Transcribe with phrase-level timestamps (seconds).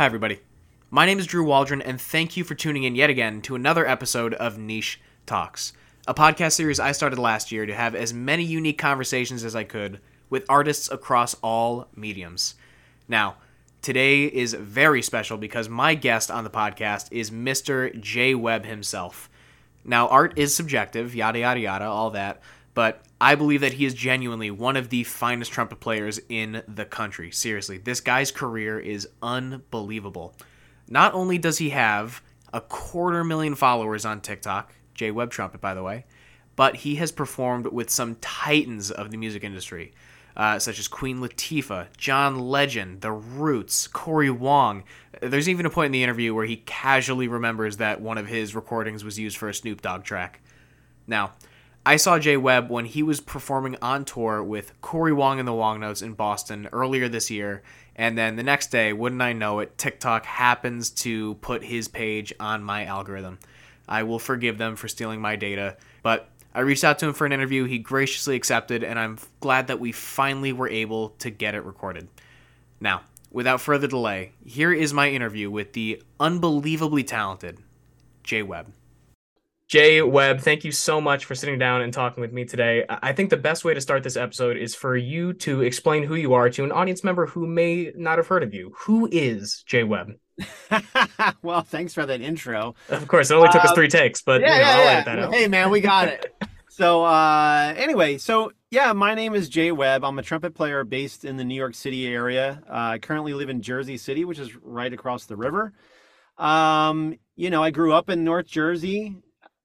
[0.00, 0.40] Hi, everybody.
[0.90, 3.86] My name is Drew Waldron, and thank you for tuning in yet again to another
[3.86, 5.74] episode of Niche Talks,
[6.08, 9.64] a podcast series I started last year to have as many unique conversations as I
[9.64, 10.00] could
[10.30, 12.54] with artists across all mediums.
[13.08, 13.36] Now,
[13.82, 18.00] today is very special because my guest on the podcast is Mr.
[18.00, 19.28] Jay Webb himself.
[19.84, 22.40] Now, art is subjective, yada, yada, yada, all that,
[22.80, 26.86] but I believe that he is genuinely one of the finest trumpet players in the
[26.86, 27.30] country.
[27.30, 30.34] Seriously, this guy's career is unbelievable.
[30.88, 32.22] Not only does he have
[32.54, 36.06] a quarter million followers on TikTok, Jay Webb Trumpet, by the way,
[36.56, 39.92] but he has performed with some titans of the music industry,
[40.34, 44.84] uh, such as Queen Latifah, John Legend, The Roots, Corey Wong.
[45.20, 48.54] There's even a point in the interview where he casually remembers that one of his
[48.54, 50.40] recordings was used for a Snoop Dogg track.
[51.06, 51.34] Now,
[51.84, 55.52] I saw Jay Webb when he was performing on tour with Corey Wong and the
[55.52, 57.62] Wongnotes in Boston earlier this year,
[57.96, 62.34] and then the next day, wouldn't I know it, TikTok happens to put his page
[62.38, 63.38] on my algorithm.
[63.88, 67.26] I will forgive them for stealing my data, but I reached out to him for
[67.26, 67.64] an interview.
[67.64, 72.08] He graciously accepted, and I'm glad that we finally were able to get it recorded.
[72.78, 77.58] Now, without further delay, here is my interview with the unbelievably talented
[78.22, 78.72] Jay Webb.
[79.70, 82.84] Jay Webb, thank you so much for sitting down and talking with me today.
[82.88, 86.16] I think the best way to start this episode is for you to explain who
[86.16, 88.74] you are to an audience member who may not have heard of you.
[88.78, 90.14] Who is Jay Webb?
[91.42, 92.74] well, thanks for that intro.
[92.88, 94.90] Of course, it only took us three takes, but yeah, you know, yeah, I'll yeah.
[94.90, 95.34] edit that out.
[95.34, 96.34] Hey, man, we got it.
[96.68, 100.04] so, uh, anyway, so yeah, my name is Jay Webb.
[100.04, 102.60] I'm a trumpet player based in the New York City area.
[102.68, 105.74] Uh, I currently live in Jersey City, which is right across the river.
[106.38, 109.14] Um, you know, I grew up in North Jersey,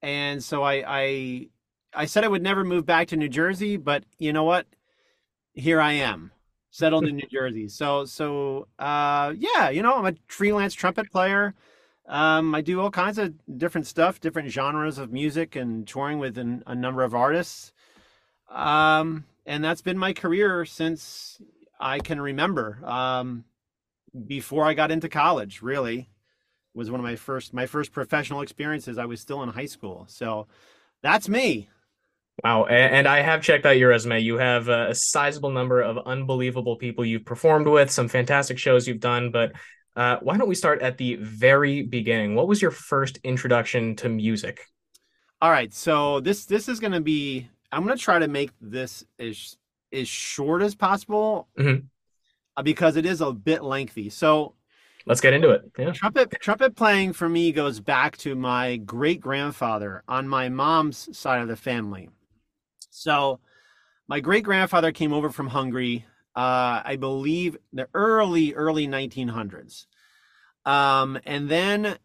[0.05, 1.47] and so I, I,
[1.91, 4.67] I said I would never move back to New Jersey, but you know what?
[5.53, 6.31] Here I am,
[6.69, 7.67] settled in New Jersey.
[7.69, 11.55] So, so, uh, yeah, you know, I'm a freelance trumpet player.
[12.07, 16.37] Um, I do all kinds of different stuff, different genres of music, and touring with
[16.37, 17.73] an, a number of artists.
[18.51, 21.41] Um, and that's been my career since
[21.79, 22.79] I can remember.
[22.85, 23.45] Um,
[24.27, 26.09] before I got into college, really,
[26.75, 28.97] was one of my first my first professional experiences.
[28.97, 30.47] I was still in high school, so
[31.01, 31.69] that's me.
[32.43, 32.65] Wow.
[32.65, 34.19] And I have checked out your resume.
[34.19, 38.99] You have a sizable number of unbelievable people you've performed with, some fantastic shows you've
[38.99, 39.31] done.
[39.31, 39.53] But
[39.95, 42.35] uh, why don't we start at the very beginning?
[42.35, 44.65] What was your first introduction to music?
[45.41, 47.49] All right, so this this is going to be.
[47.71, 49.57] I'm going to try to make this as
[49.93, 51.85] as short as possible Mhm.
[52.57, 54.09] uh, because it is a bit lengthy.
[54.09, 54.55] So
[55.05, 55.71] Let's get into it.
[55.77, 55.91] Yeah.
[55.91, 61.41] trumpet trumpet playing for me goes back to my great grandfather on my mom's side
[61.41, 62.09] of the family.
[62.89, 63.39] So
[64.07, 66.05] my great grandfather came over from Hungary,
[66.35, 69.85] uh, I believe the early early 1900s,
[70.65, 71.97] um, and then,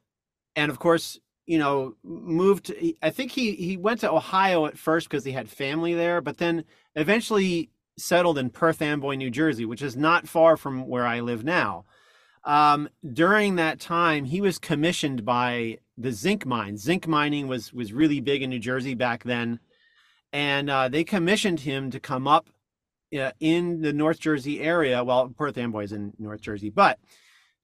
[0.55, 2.67] and of course, you know, moved.
[2.67, 6.21] To, I think he he went to Ohio at first because he had family there,
[6.21, 11.07] but then eventually settled in Perth Amboy, New Jersey, which is not far from where
[11.07, 11.87] I live now.
[12.45, 16.77] Um, during that time, he was commissioned by the zinc mine.
[16.77, 19.61] Zinc mining was was really big in New Jersey back then,
[20.33, 22.49] and uh, they commissioned him to come up
[23.19, 25.05] uh, in the North Jersey area.
[25.05, 26.99] Well, Perth Amboy is in North Jersey, but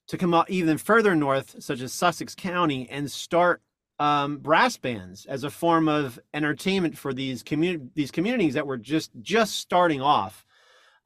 [0.09, 3.63] to come up even further north, such as Sussex County, and start
[3.99, 8.77] um, brass bands as a form of entertainment for these community these communities that were
[8.77, 10.46] just just starting off.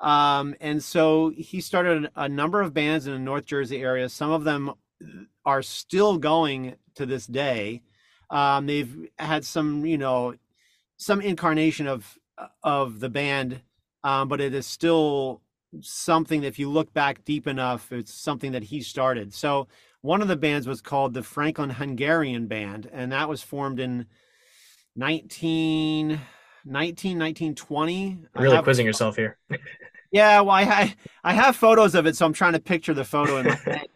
[0.00, 4.08] Um, and so he started a number of bands in the North Jersey area.
[4.08, 4.72] Some of them
[5.44, 7.82] are still going to this day.
[8.30, 10.34] Um, they've had some, you know,
[10.96, 12.18] some incarnation of
[12.62, 13.60] of the band,
[14.02, 15.42] um, but it is still
[15.80, 19.34] something that if you look back deep enough, it's something that he started.
[19.34, 19.68] So
[20.00, 24.06] one of the bands was called the Franklin Hungarian Band, and that was formed in
[24.96, 26.20] 19,
[26.64, 28.18] 19 1920.
[28.36, 29.38] Really quizzing yourself here.
[30.10, 33.38] yeah, well, I, I have photos of it, so I'm trying to picture the photo
[33.38, 33.88] in my head.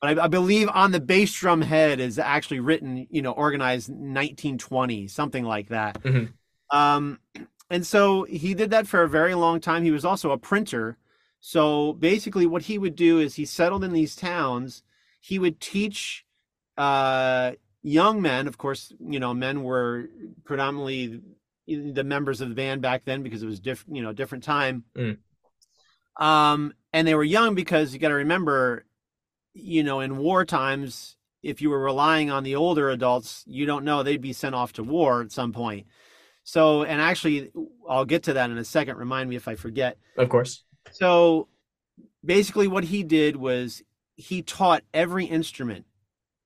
[0.00, 3.90] But I, I believe on the bass drum head is actually written, you know, organized
[3.90, 6.02] 1920, something like that.
[6.02, 6.32] Mhm.
[6.70, 7.18] Um,
[7.68, 9.82] and so he did that for a very long time.
[9.82, 10.96] He was also a printer.
[11.40, 14.82] So basically, what he would do is he settled in these towns.
[15.20, 16.24] He would teach
[16.76, 17.52] uh,
[17.82, 18.48] young men.
[18.48, 20.08] Of course, you know, men were
[20.44, 21.20] predominantly
[21.66, 24.84] the members of the band back then because it was different, you know, different time.
[24.96, 25.18] Mm.
[26.20, 28.84] Um, and they were young because you got to remember,
[29.54, 33.84] you know, in war times, if you were relying on the older adults, you don't
[33.84, 35.86] know they'd be sent off to war at some point.
[36.44, 37.50] So, and actually,
[37.88, 38.98] I'll get to that in a second.
[38.98, 39.96] Remind me if I forget.
[40.16, 40.64] Of course.
[40.92, 41.48] So
[42.24, 43.82] basically, what he did was
[44.16, 45.86] he taught every instrument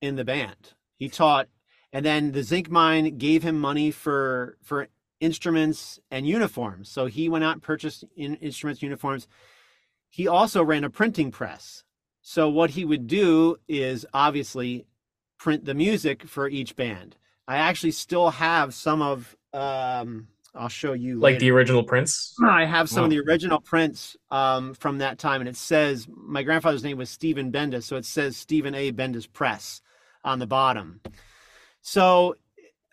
[0.01, 0.73] in the band.
[0.97, 1.49] He taught,
[1.91, 4.87] and then the zinc mine gave him money for for
[5.19, 6.89] instruments and uniforms.
[6.89, 9.27] So he went out and purchased in, instruments, uniforms.
[10.15, 11.83] He also ran a printing press.
[12.21, 14.85] So what he would do is obviously
[15.37, 17.17] print the music for each band.
[17.49, 21.39] I actually still have some of um I'll show you like later.
[21.39, 22.33] the original prints.
[22.47, 23.03] I have some Wow.
[23.05, 27.09] of the original prints um, from that time, and it says my grandfather's name was
[27.09, 28.93] Stephen Bendis, so it says Stephen A.
[28.93, 29.81] Bendis Press
[30.23, 31.01] on the bottom.
[31.81, 32.35] So,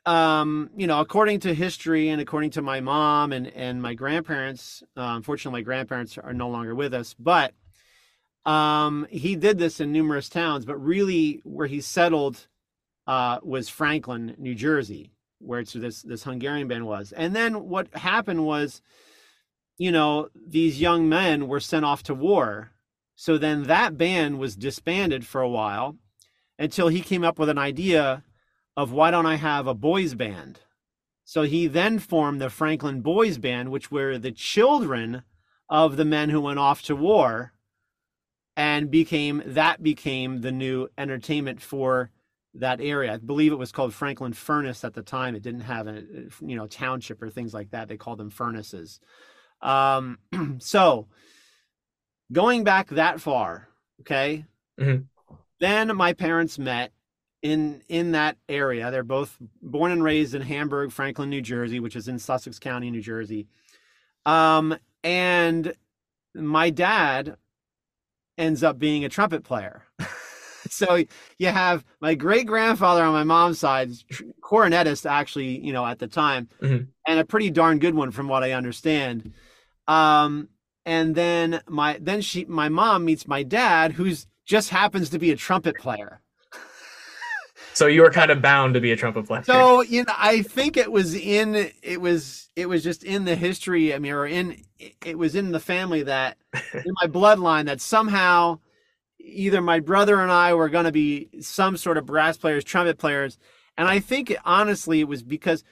[0.05, 4.83] um, you know, according to history and according to my mom and and my grandparents,
[4.97, 7.55] uh, unfortunately, my grandparents are no longer with us, but
[8.45, 12.49] um, he did this in numerous towns, but really where he settled
[13.07, 17.13] uh, was Franklin, New Jersey, where it's this this Hungarian band was.
[17.13, 18.83] And then what happened was,
[19.79, 22.73] you know, these young men were sent off to war.
[23.15, 25.97] So then that band was disbanded for a while
[26.59, 28.25] until he came up with an idea
[28.77, 30.61] of why don't I have a boys band?
[31.25, 35.23] So he then formed the Franklin Boys Band, which were the children
[35.69, 37.53] of the men who went off to war
[38.57, 42.11] and became that became the new entertainment for
[42.55, 43.15] that area.
[43.15, 45.35] I believe it was called Franklin Furnace at the time.
[45.35, 46.03] It didn't have a
[46.41, 47.89] you know township or things like that.
[47.89, 49.01] They called them furnaces.
[49.63, 50.19] Um,
[50.59, 51.09] so
[52.31, 53.69] going back that far,
[54.01, 54.45] okay.
[54.79, 55.07] Mhm.
[55.61, 56.93] Then my parents met
[57.43, 58.91] in in that area.
[58.91, 62.91] They're both born and raised in Hamburg, Franklin, New Jersey, which is in Sussex County,
[62.91, 63.49] New Jersey.
[64.25, 65.75] Um, and
[66.35, 67.37] my dad
[68.39, 69.83] ends up being a trumpet player.
[70.71, 71.05] so
[71.39, 73.91] you have my great grandfather on my mom's side,
[74.41, 76.89] cornetist actually, you know, at the time, Mhm.
[77.07, 79.33] and a pretty darn good one from what I understand.
[79.89, 80.49] Um,
[80.87, 85.31] and then my then she my mom meets my dad, who's just happens to be
[85.31, 86.22] a trumpet player.
[87.75, 89.43] So you were kind of bound to be a trumpet player.
[89.45, 93.35] So you know, I think it was in it was it was just in the
[93.35, 93.95] history.
[93.95, 94.63] I mean, or in
[95.05, 96.37] it was in the family that
[96.75, 98.59] in my bloodline that somehow
[99.19, 102.99] either my brother and I were going to be some sort of brass players, trumpet
[102.99, 103.39] players,
[103.79, 105.65] and I think honestly it was because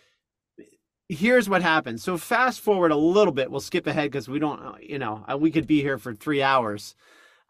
[1.10, 2.00] here's what happened.
[2.00, 3.50] So fast forward a little bit.
[3.50, 6.40] We'll skip ahead because we don't, you know, uh, we could be here for three
[6.40, 6.94] hours.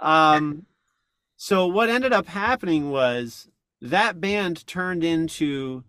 [0.00, 0.64] Um,
[1.36, 3.49] so what ended up happening was
[3.80, 5.84] that band turned into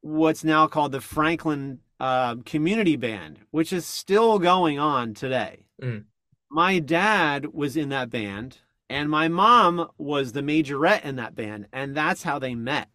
[0.00, 5.66] what's now called the Franklin uh, Community Band, which is still going on today.
[5.82, 6.04] Mm.
[6.50, 8.58] My dad was in that band,
[8.88, 12.88] and my mom was the majorette in that band, and that's how they met.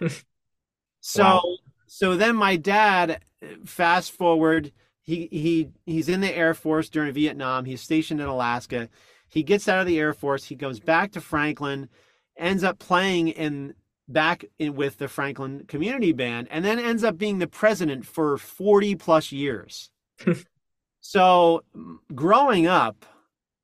[1.00, 1.56] so, Wow.
[1.86, 3.20] so then my dad,
[3.64, 4.72] fast forward,
[5.02, 7.64] he he he's in the Air Force during Vietnam.
[7.64, 8.88] He's stationed in Alaska.
[9.28, 10.44] He gets out of the Air Force.
[10.44, 11.88] He goes back to Franklin,
[12.36, 13.74] ends up playing in
[14.08, 18.38] back in with the Franklin Community Band, and then ends up being the president for
[18.38, 19.90] 40 plus years.
[21.00, 21.64] so
[22.14, 23.04] growing up,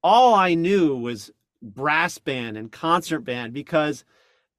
[0.02, 1.30] all I knew was
[1.62, 4.04] brass band and concert band because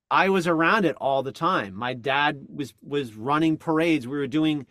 [0.09, 1.75] I was around it all the time.
[1.75, 4.07] My dad was was running parades.
[4.07, 4.65] We were doing,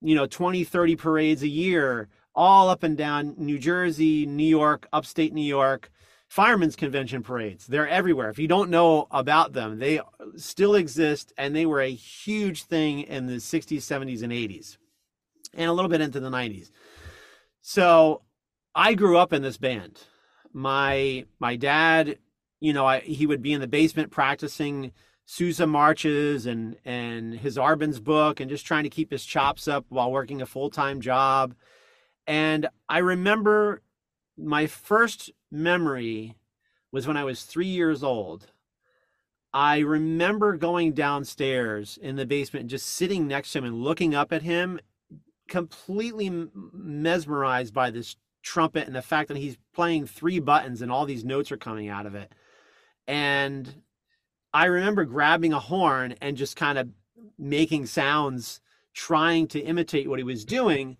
[0.00, 4.88] you know, 20, 30 parades a year, all up and down New Jersey, New York,
[4.92, 5.90] upstate New York
[6.28, 7.66] firemen's convention parades.
[7.66, 8.28] They're everywhere.
[8.28, 10.00] If you don't know about them, they
[10.36, 14.76] still exist and they were a huge thing in the 60s, 70s, and 80s,
[15.54, 16.70] and a little bit into the 90s.
[17.62, 18.22] So
[18.74, 20.00] I grew up in this band.
[20.52, 22.18] My my dad,
[22.60, 24.92] you know, I, he would be in the basement practicing
[25.24, 29.84] Sousa marches and and his Arban's book and just trying to keep his chops up
[29.88, 31.54] while working a full-time job.
[32.26, 33.82] And I remember
[34.38, 36.36] my first memory
[36.92, 38.46] was when I was three years old.
[39.52, 44.32] I remember going downstairs in the basement, just sitting next to him and looking up
[44.32, 44.78] at him,
[45.48, 51.06] completely mesmerized by this trumpet and the fact that he's playing three buttons and all
[51.06, 52.32] these notes are coming out of it.
[53.06, 53.82] And
[54.52, 56.88] I remember grabbing a horn and just kind of
[57.38, 58.60] making sounds,
[58.94, 60.96] trying to imitate what he was doing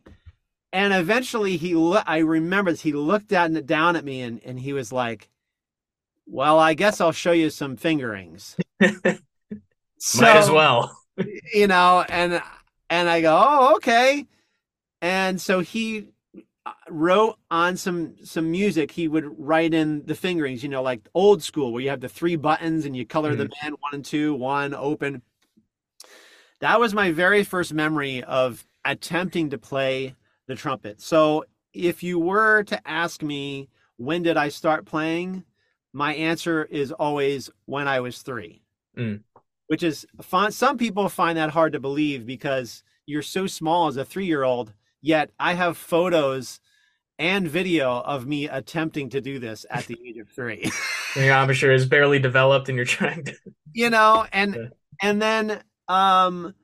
[0.72, 4.60] and eventually he lo- i remember this he looked at, down at me and, and
[4.60, 5.28] he was like
[6.26, 8.56] well i guess i'll show you some fingerings.
[9.98, 10.96] So, Might as well.
[11.52, 12.42] you know and
[12.90, 14.26] and i go oh okay.
[15.00, 16.08] And so he
[16.66, 21.08] uh, wrote on some some music he would write in the fingerings you know like
[21.14, 24.04] old school where you have the three buttons and you color them in one and
[24.04, 25.22] two one open.
[26.60, 30.16] That was my very first memory of attempting to play
[30.48, 35.44] the trumpet so if you were to ask me when did i start playing
[35.94, 38.60] my answer is always when I was three,
[38.96, 39.22] Mm.
[39.68, 40.52] which is fun.
[40.52, 44.42] Some people find that hard to believe because you're so small as a three year
[44.44, 44.74] old.
[45.00, 46.60] Yet I have photos
[47.18, 50.70] and video of me attempting to do this at the age of three.
[51.16, 53.34] Your embouchure is barely developed, and you're trying to.
[53.72, 54.68] you know, and Yeah.
[55.00, 56.54] and then um,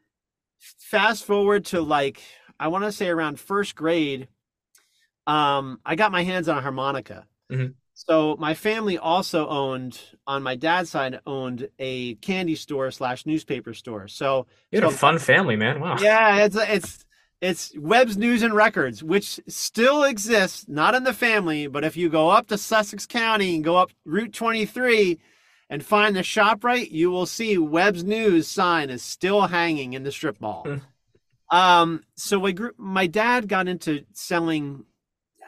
[0.78, 2.20] fast forward to like
[2.58, 4.28] I want to say around first grade,
[5.26, 7.26] um, I got my hands on a harmonica.
[7.50, 7.75] Mhm.
[7.94, 13.73] So my family also owned, on my dad's side, owned a candy store slash newspaper
[13.73, 14.08] store.
[14.08, 15.80] So You had a fun family, man.
[15.80, 15.96] Wow.
[16.00, 17.04] yeah, it's it's
[17.40, 22.08] it's Webb's News and Records, which still exists, not in the family, but if you
[22.08, 25.18] go up to Sussex County and go up Route 23
[25.68, 30.02] and find the shop right, you will see Webb's News sign is still hanging in
[30.04, 30.64] the strip mall.
[30.66, 30.76] Hmm.
[31.50, 34.84] Um, so we grew, my dad got into selling.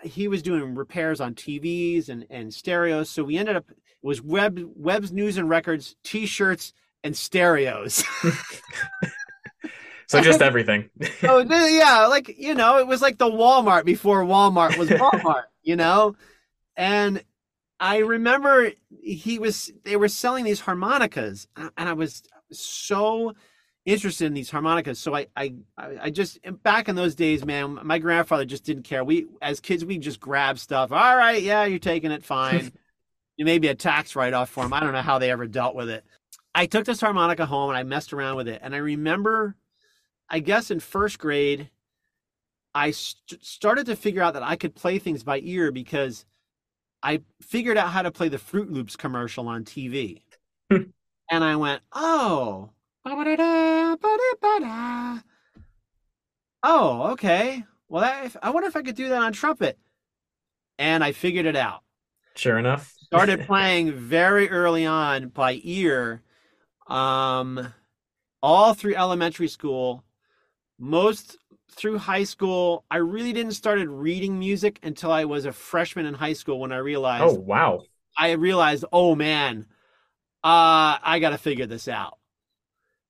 [0.03, 4.23] He was doing repairs on TVs and and stereos, so we ended up it was
[4.23, 6.73] web Webb's News and Records T-shirts
[7.03, 8.05] and stereos.
[10.09, 10.91] So just everything.
[11.25, 15.77] oh yeah like you know it was like the walmart before walmart was walmart you
[15.77, 16.15] know
[16.77, 17.23] and
[17.81, 22.23] i remember he was they were selling these harmonicas and i was
[22.53, 23.35] so
[23.87, 24.99] interested in these harmonicas.
[24.99, 29.05] So i i I just back in those days man my grandfather just didn't care.
[29.05, 30.93] We as kids we just grab stuff.
[30.93, 32.73] All right yeah you're taking it fine.
[33.39, 35.91] You maybe a tax write-off for him i don't know how they ever dealt with
[35.91, 36.07] it.
[36.55, 38.61] I took this harmonica home and i messed around with it.
[38.63, 39.57] And i remember
[40.31, 41.69] I guess in first grade,
[42.75, 46.25] I st- started to figure out that I could play things by ear because
[47.03, 50.23] I figured out how to play the Froot Loops commercial on TV.
[51.29, 52.71] And I went, oh.
[56.63, 57.65] Oh, okay.
[57.89, 59.79] Well, that, if, I wonder if I could do that on trumpet.
[60.79, 61.83] And I figured it out
[62.35, 62.93] Sure enough.
[63.05, 66.23] started playing very early on by ear
[66.89, 67.73] um
[68.43, 70.05] all through elementary school
[70.79, 71.37] most
[71.73, 76.15] through high school i really didn't started reading music until i was a freshman in
[76.15, 77.83] high school when i realized Oh wow.
[78.17, 79.67] i realized oh man
[80.45, 82.16] uh i gotta figure this out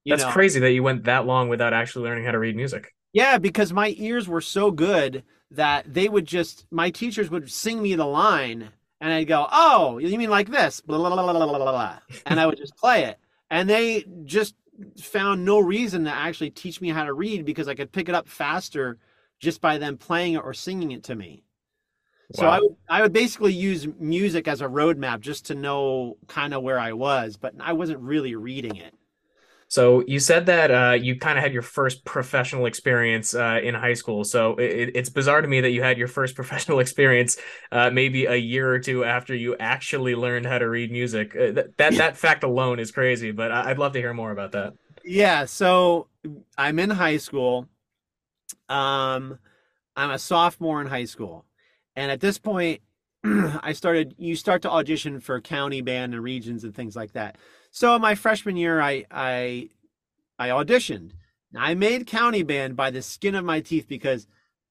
[0.07, 0.31] That's know?
[0.31, 2.95] crazy that you went that long without actually learning how to read music.
[3.13, 7.83] Yeah, because my ears were so good that they would just my teachers would sing
[7.83, 8.69] me the line
[9.01, 11.99] and I'd go, "Oh, you mean like this?" Blah, blah, blah, blah, blah, blah, blah.
[12.27, 13.19] and I would just play it.
[13.51, 14.55] And they just
[15.01, 18.15] found no reason to actually teach me how to read because I could pick it
[18.15, 18.99] up faster
[19.39, 21.43] just by them playing it or singing it to me.
[22.35, 26.55] So I would, I would basically use music as a roadmap just to know kind
[26.55, 28.93] of where I was, but I wasn't really reading it.
[29.69, 33.75] So you said that uh, you kind of had your first professional experience uh, in
[33.75, 34.23] high school.
[34.23, 37.37] So it, it's bizarre to me that you had your first professional experience
[37.73, 41.35] uh, maybe a year or two after you actually learned how to read music.
[41.35, 43.33] Uh, that, that that fact alone is crazy.
[43.33, 44.75] But I- I'd love to hear more about that.
[45.05, 46.09] Yeah, so
[46.59, 47.69] I'm in high school.
[48.69, 49.39] Um,
[49.97, 51.45] I'm a sophomore in high school,
[51.97, 52.83] and at this point,
[53.25, 54.15] I started.
[54.19, 57.39] You start to audition for county band and regions and things like that.
[57.77, 59.69] So my freshman year, I I
[60.39, 61.11] I auditioned.
[61.55, 64.27] I made county band by the skin of my teeth because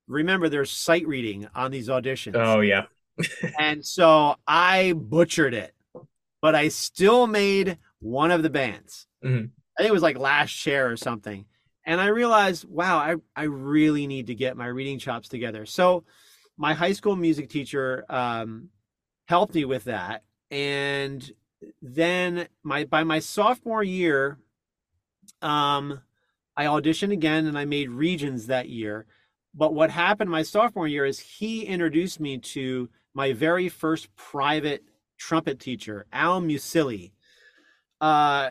[0.07, 2.85] remember there's sight reading on these auditions Oh yeah.
[3.59, 5.75] and so I butchered it,
[6.41, 9.05] but I still made one of the bands.
[9.23, 9.51] Mhm.
[9.77, 11.45] I think it was like Last Chair or something.
[11.85, 15.67] And I realized, wow, I, I really need to get my reading chops together.
[15.67, 16.05] So
[16.57, 18.69] my high school music teacher um,
[19.27, 20.23] helped me with that.
[20.49, 21.31] And
[21.81, 24.37] then my by my sophomore year,
[25.41, 26.01] um,
[26.57, 29.05] I auditioned again and I made regions that year.
[29.53, 34.83] But what happened my sophomore year is he introduced me to my very first private
[35.17, 37.11] trumpet teacher, Al Musili.
[38.01, 38.49] Uh,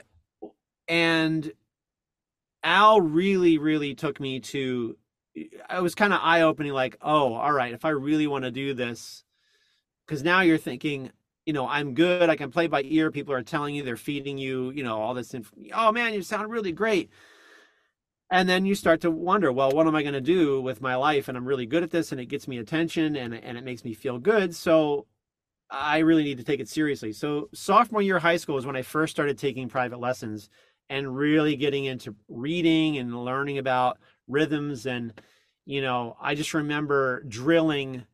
[0.88, 1.52] and
[2.62, 4.97] Al really, really took me to,
[5.68, 8.50] I was kind of eye opening, like, oh, all right, if I really want to
[8.50, 9.25] do this,
[10.06, 11.11] because now you're thinking,
[11.46, 13.10] you know, I'm good, I can play by ear.
[13.10, 15.34] People are telling you, they're feeding you, you know, all this.
[15.34, 17.10] Inf- oh man, you sound really great.
[18.30, 20.96] And then you start to wonder, well, what am I going to do with my
[20.96, 21.28] life?
[21.28, 23.84] And I'm really good at this, and it gets me attention, and and it makes
[23.84, 24.54] me feel good.
[24.54, 25.06] So
[25.70, 27.12] I really need to take it seriously.
[27.12, 30.50] So sophomore year of high school is when I first started taking private lessons
[30.90, 33.98] and really getting into reading and learning about
[34.28, 34.86] rhythms.
[34.86, 35.12] And
[35.66, 38.04] you know, I just remember drilling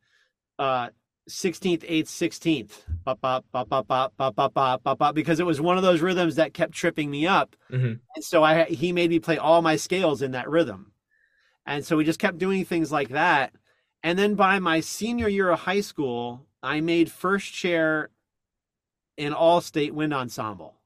[0.58, 0.90] uh
[1.30, 5.46] 16th, 8th, 16th, bop, bop, bop, bop, bop, bop, bop, bop, bop, bop, because it
[5.46, 7.56] was one of those rhythms that kept tripping me up.
[7.70, 8.00] Mhm.
[8.14, 10.92] And so I he made me play all my scales in that rhythm.
[11.66, 13.52] And so we just kept doing things like that.
[14.02, 18.10] And then by my senior year of high school, I made first chair
[19.16, 20.76] in all state wind ensemble.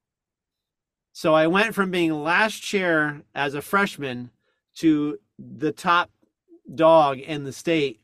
[1.12, 4.30] So I went from being last chair as a freshman
[4.76, 6.10] to the top
[6.74, 8.00] dog in the state.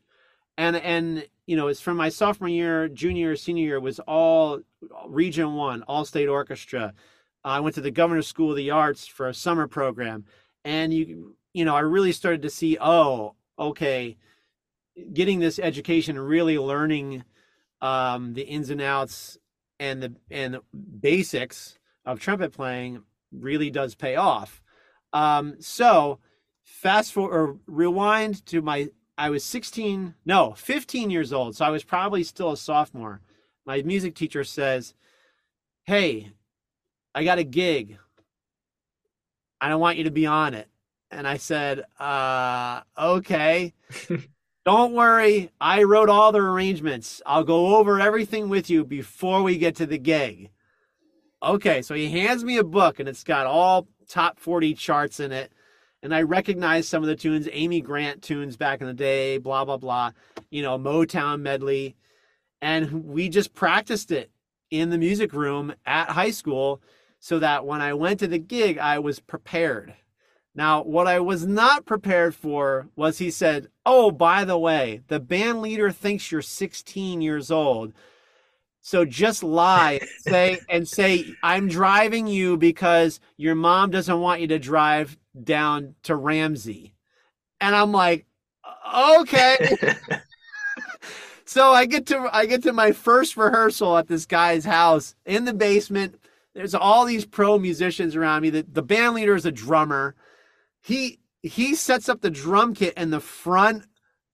[0.57, 4.61] And and you know, it's from my sophomore year, junior, senior year was all
[5.05, 6.93] region one, all state orchestra.
[7.43, 10.23] I went to the Governor's School of the Arts for a summer program.
[10.63, 14.15] And you you know, I really started to see, oh, okay,
[15.11, 17.25] getting this education really learning
[17.81, 19.37] um, the ins and outs
[19.77, 20.61] and the and the
[21.01, 23.03] basics of trumpet playing
[23.33, 24.63] really does pay off.
[25.11, 26.19] Um, so
[26.63, 28.87] fast forward or rewind to my
[29.21, 31.55] I was 16, no, 15 years old.
[31.55, 33.21] So I was probably still a sophomore.
[33.67, 34.95] My music teacher says,
[35.83, 36.31] Hey,
[37.13, 37.99] I got a gig.
[39.61, 40.69] I don't want you to be on it.
[41.11, 43.75] And I said, uh, okay.
[44.65, 45.51] Don't worry.
[45.61, 47.21] I wrote all the arrangements.
[47.23, 50.49] I'll go over everything with you before we get to the gig.
[51.43, 51.83] Okay.
[51.83, 55.51] So he hands me a book and it's got all top 40 charts in it.
[56.03, 59.65] And I recognize some of the tunes, Amy Grant tunes back in the day, blah,
[59.65, 60.11] blah, blah,
[60.49, 61.95] you know, Motown medley.
[62.61, 64.31] And we just practiced it
[64.71, 66.81] in the music room at high school
[67.19, 69.93] so that when I went to the gig, I was prepared.
[70.53, 75.19] Now, what I was not prepared for was he said, Oh, by the way, the
[75.19, 77.93] band leader thinks you're 16 years old.
[78.81, 84.41] So just lie and say and say I'm driving you because your mom doesn't want
[84.41, 86.93] you to drive down to Ramsey.
[87.59, 88.25] And I'm like,
[88.95, 89.77] okay.
[91.45, 95.45] so I get to I get to my first rehearsal at this guy's house in
[95.45, 96.19] the basement.
[96.53, 98.49] There's all these pro musicians around me.
[98.49, 100.15] The, the band leader is a drummer
[100.81, 103.85] he he sets up the drum kit in the front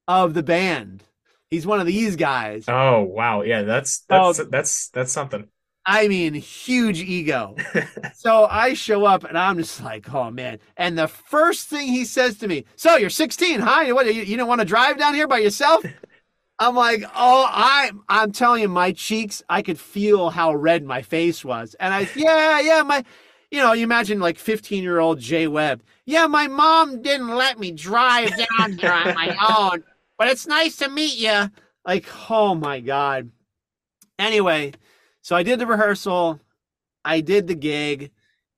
[0.07, 1.03] of the band.
[1.49, 2.65] He's one of these guys.
[2.67, 5.47] Oh wow, yeah, that's that's oh, that's that's something.
[5.89, 7.55] I mean, huge ego.
[8.13, 10.59] so I show up and I'm just like, oh man.
[10.75, 13.93] And the first thing he says to me, so you're 16, huh?
[13.93, 15.85] What, you, you don't want to drive down here by yourself?
[16.59, 21.01] I'm like, oh, I, I'm telling you, my cheeks, I could feel how red my
[21.03, 21.73] face was.
[21.79, 23.05] And I, yeah, yeah, my,
[23.49, 25.83] you know, you imagine like 15 year old Jay Webb.
[26.05, 29.85] Yeah, my mom didn't let me drive down here on my own,
[30.17, 31.49] but it's nice to meet you.
[31.85, 33.31] Like, oh my God.
[34.19, 34.73] Anyway,
[35.27, 36.39] so I did the rehearsal,
[37.03, 38.11] I did the gig,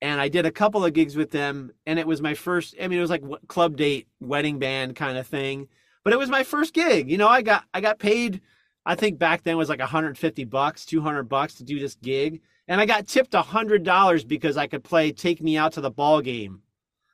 [0.04, 1.72] and I did a couple of gigs with them.
[1.88, 5.18] And it was my first, I mean, it was like club date, wedding band kind
[5.18, 5.68] of thing.
[6.04, 7.10] But it was my first gig.
[7.10, 8.42] You know, I got I got paid,
[8.86, 12.80] I think back then was like 150 bucks, 200 bucks to do this gig and
[12.80, 15.90] I got tipped a hundred dollars because I could play "Take Me Out to the
[15.90, 16.62] Ball Game."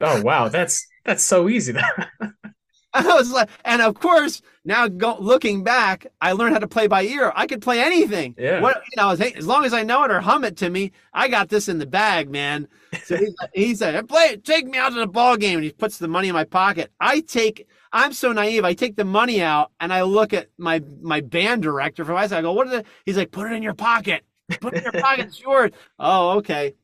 [0.01, 1.73] Oh wow, that's that's so easy.
[3.09, 6.87] I was like, and of course, now go, looking back, I learned how to play
[6.87, 7.33] by ear.
[7.35, 8.35] I could play anything.
[8.37, 8.61] Yeah.
[8.61, 10.93] What you know, as, as long as I know it or hum it to me,
[11.13, 12.69] I got this in the bag, man.
[13.03, 14.45] So he, he said, "Play, it.
[14.45, 16.89] take me out to the ball game," and he puts the money in my pocket.
[17.01, 17.67] I take.
[17.91, 18.63] I'm so naive.
[18.63, 22.15] I take the money out and I look at my my band director from.
[22.15, 24.23] I go, "What is it?" He's like, "Put it in your pocket."
[24.61, 25.25] Put it in your pocket.
[25.25, 25.71] It's yours.
[25.99, 26.75] Oh, okay.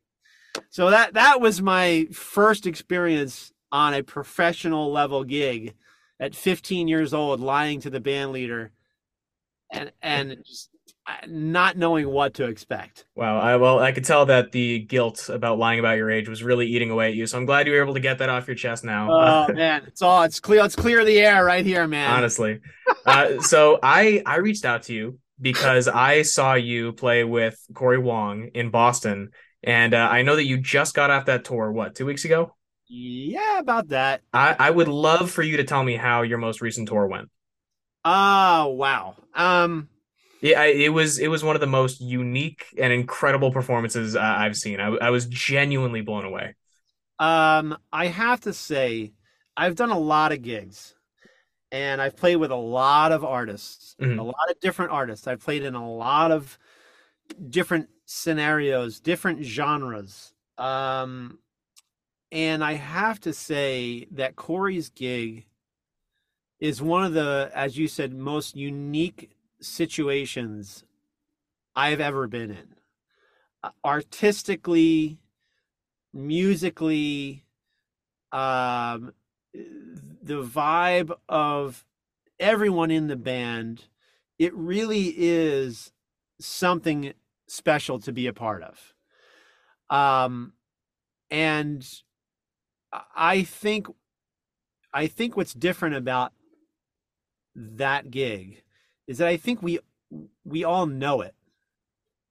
[0.72, 5.74] So that that was my first experience on a professional level gig
[6.22, 8.72] at 15 years old, lying to the band leader,
[9.74, 10.70] and and just
[11.08, 13.06] uh, not knowing what to expect.
[13.16, 13.40] Wow.
[13.40, 16.68] I well, I could tell that the guilt about lying about your age was really
[16.68, 17.26] eating away at you.
[17.26, 19.10] So I'm glad you were able to get that off your chest now.
[19.12, 20.64] Oh man, it's all it's clear.
[20.64, 22.12] It's clear the air right here, man.
[22.12, 22.60] Honestly.
[23.06, 27.98] uh, so I I reached out to you because I saw you play with Corey
[27.98, 29.32] Wong in Boston,
[29.64, 31.72] and uh, I know that you just got off that tour.
[31.72, 32.54] What two weeks ago?
[32.94, 34.22] Yeah, about that.
[34.34, 37.30] I, I would love for you to tell me how your most recent tour went.
[38.04, 39.16] Oh wow.
[39.34, 39.88] Um.
[40.42, 44.58] Yeah, it was it was one of the most unique and incredible performances uh, I've
[44.58, 44.82] seen.
[44.82, 46.56] I, I was genuinely blown away.
[47.18, 49.14] Um, I have to say,
[49.56, 50.94] I've done a lot of gigs
[51.72, 54.20] and I've played with a lot of artists, mm-hmm.
[54.20, 55.28] a lot of different artists.
[55.28, 56.60] I've played in a lot of
[57.50, 60.34] different scenarios, different genres.
[60.58, 61.40] Um,
[62.32, 65.46] and I have to say that Corey's gig
[66.60, 70.84] is one of the, as you said, most unique situations
[71.76, 72.76] I've ever been in.
[73.84, 75.20] Artistically,
[76.14, 77.46] musically,
[78.32, 79.14] um,
[79.54, 81.86] the vibe of
[82.40, 83.86] everyone in the band,
[84.40, 85.92] it really is
[86.40, 87.14] something
[87.48, 88.94] special to be a part of.
[89.90, 90.54] Um,
[91.30, 91.88] and
[93.16, 93.88] I think,
[94.94, 96.34] I think what's different about
[97.56, 98.64] that gig
[99.08, 99.80] is that I think we
[100.46, 101.36] we all know it.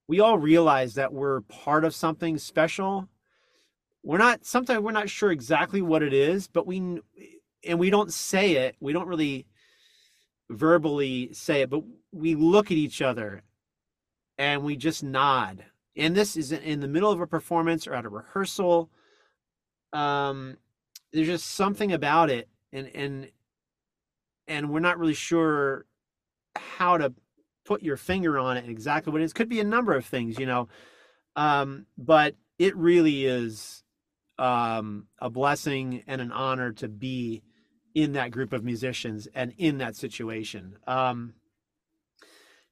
[0.08, 3.08] we all realize that we're part of something special.
[4.02, 7.00] We're not sometimes we're not sure exactly what it is, but we
[7.64, 8.76] and we don't say it.
[8.80, 9.46] We don't really
[10.50, 13.42] verbally say it, but we look at each other
[14.38, 15.64] and we just nod.
[15.96, 18.90] And this is in the middle of a performance or at a rehearsal.
[19.92, 20.56] Um,
[21.12, 23.30] there's just something about it, and and
[24.46, 25.86] and we're not really sure
[26.56, 27.12] how to
[27.64, 29.32] put your finger on it exactly what it is.
[29.32, 30.68] Could be a number of things, you know.
[31.36, 33.84] Um, but it really is
[34.38, 37.42] um, a blessing and an honor to be
[37.94, 40.76] in that group of musicians and in that situation.
[40.86, 41.34] Um,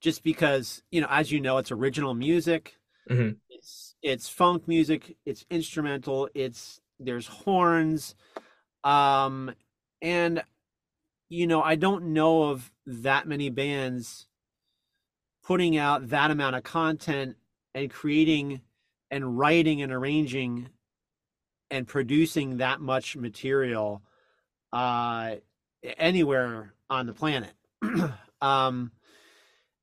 [0.00, 2.76] just because, you know, as you know, it's original music.
[3.10, 3.36] Mm-hmm.
[3.48, 5.16] It's it's funk music.
[5.24, 6.28] It's instrumental.
[6.34, 8.14] It's there's horns,
[8.84, 9.54] um,
[10.02, 10.42] and
[11.28, 14.26] you know, I don't know of that many bands
[15.44, 17.36] putting out that amount of content
[17.74, 18.62] and creating
[19.10, 20.68] and writing and arranging
[21.70, 24.02] and producing that much material
[24.72, 25.36] uh,
[25.98, 27.52] anywhere on the planet.
[28.40, 28.90] um,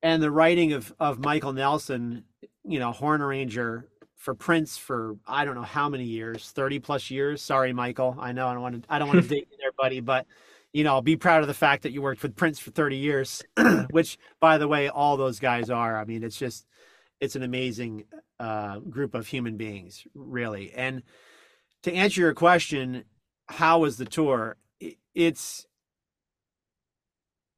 [0.02, 2.26] and the writing of of Michael Nelson,
[2.64, 3.88] you know, horn arranger
[4.26, 7.44] for Prince for I don't know how many years, thirty plus years.
[7.44, 8.18] Sorry, Michael.
[8.20, 10.26] I know I don't want to I don't want to date you there, buddy, but
[10.74, 13.44] you know, be proud of the fact that you worked with Prince for thirty years,
[13.92, 15.98] which, by the way, all those guys are.
[15.98, 16.66] I mean, it's just
[17.22, 18.06] it's an amazing
[18.40, 20.74] uh, group of human beings, really.
[20.74, 21.04] And
[21.84, 23.06] to answer your question,
[23.48, 24.58] how was the tour?
[25.14, 25.68] It's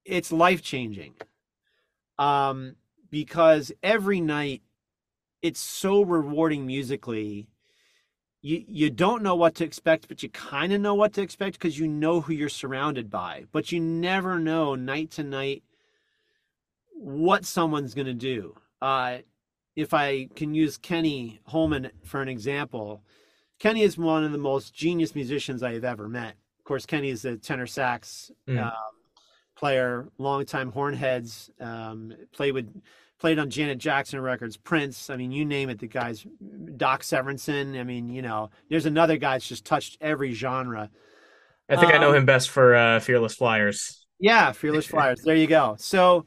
[0.03, 1.13] it's life changing
[2.19, 2.75] um,
[3.09, 4.63] because every night
[5.41, 7.47] it's so rewarding musically.
[8.41, 11.59] You you don't know what to expect, but you kind of know what to expect
[11.59, 13.45] because you know who you're surrounded by.
[13.51, 15.63] But you never know night to night
[16.93, 18.55] what someone's going to do.
[18.81, 19.19] Uh,
[19.75, 23.03] if I can use Kenni Holmen for an example,
[23.59, 26.35] Kenni is one of the most genius musicians I have ever met.
[26.59, 28.61] Of course, Kenni is a tenor sax mm.
[28.61, 28.73] um,
[29.55, 32.71] player, longtime Hornheads, um, played with
[33.19, 35.09] played on Janet Jackson records, Prince.
[35.09, 35.79] I mean, you name it.
[35.79, 36.25] The guys,
[36.75, 37.79] Doc Severinsen.
[37.79, 40.89] I mean, you know, there's another guy that's just touched every genre.
[41.69, 44.05] I think um, I know um, him best for uh, Fearless Flyers.
[44.19, 45.21] Yeah, Fearless Flyers.
[45.23, 45.75] There you go.
[45.79, 46.25] So,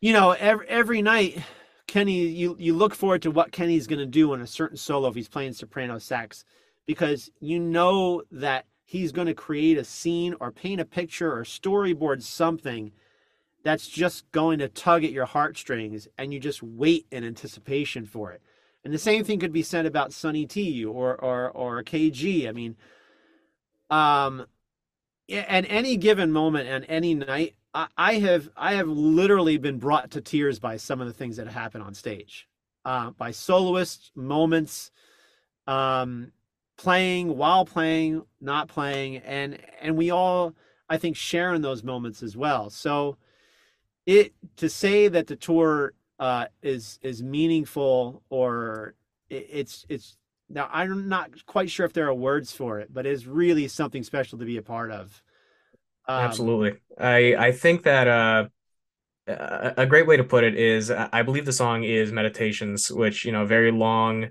[0.00, 1.38] you know, every every night,
[1.86, 5.08] Kenni, you you look forward to what Kenni's going to do on a certain solo
[5.08, 6.44] if he's playing soprano sax,
[6.86, 11.42] because you know that he's going to create a scene or paint a picture or
[11.42, 12.92] storyboard something
[13.64, 18.30] that's just going to tug at your heartstrings and you just wait in anticipation for
[18.32, 18.40] it.
[18.84, 22.48] And the same thing could be said about Sonny T or or or KG.
[22.48, 22.76] I mean,
[23.90, 24.46] um,
[25.32, 30.10] at any given moment and any night, I, I, have I have literally been brought
[30.12, 32.46] to tears by some of the things that happen on stage,
[32.84, 34.90] uh, by soloists moments,
[35.66, 36.30] um,
[36.76, 40.52] playing while playing not playing and and we all
[40.88, 43.16] i think share in those moments as well so
[44.06, 48.94] it to say that the tour uh is is meaningful or
[49.30, 50.16] it, it's it's
[50.48, 54.02] now i'm not quite sure if there are words for it but it's really something
[54.02, 55.22] special to be a part of.
[56.06, 56.74] Um, absolutely.
[56.98, 58.44] I i think that uh
[59.26, 63.32] a great way to put it is i believe the song is meditations which you
[63.32, 64.30] know very long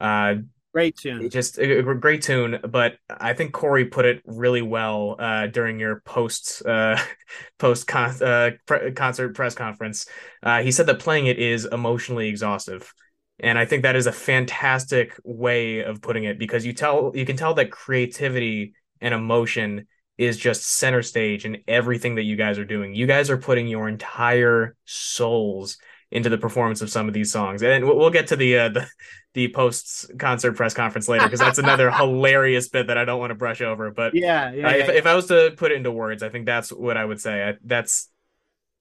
[0.00, 0.34] uh
[0.74, 1.30] Great tune.
[1.30, 5.78] Just a, a, great tune, but I think Corey put it really well uh, during
[5.78, 7.00] your post uh,
[7.60, 10.06] post con- uh, pre- concert press conference.
[10.42, 12.92] Uh, he said that playing it is emotionally exhaustive,
[13.38, 17.24] and I think that is a fantastic way of putting it because you tell you
[17.24, 19.86] can tell that creativity and emotion
[20.18, 22.96] is just center stage in everything that you guys are doing.
[22.96, 25.78] You guys are putting your entire souls
[26.14, 28.86] into the performance of some of these songs, and we'll get to the uh, the
[29.34, 33.32] the post concert press conference later because that's another hilarious bit that I don't want
[33.32, 33.90] to brush over.
[33.90, 36.46] But yeah, yeah, uh, if, if I was to put it into words, I think
[36.46, 37.48] that's what I would say.
[37.48, 38.08] I, that's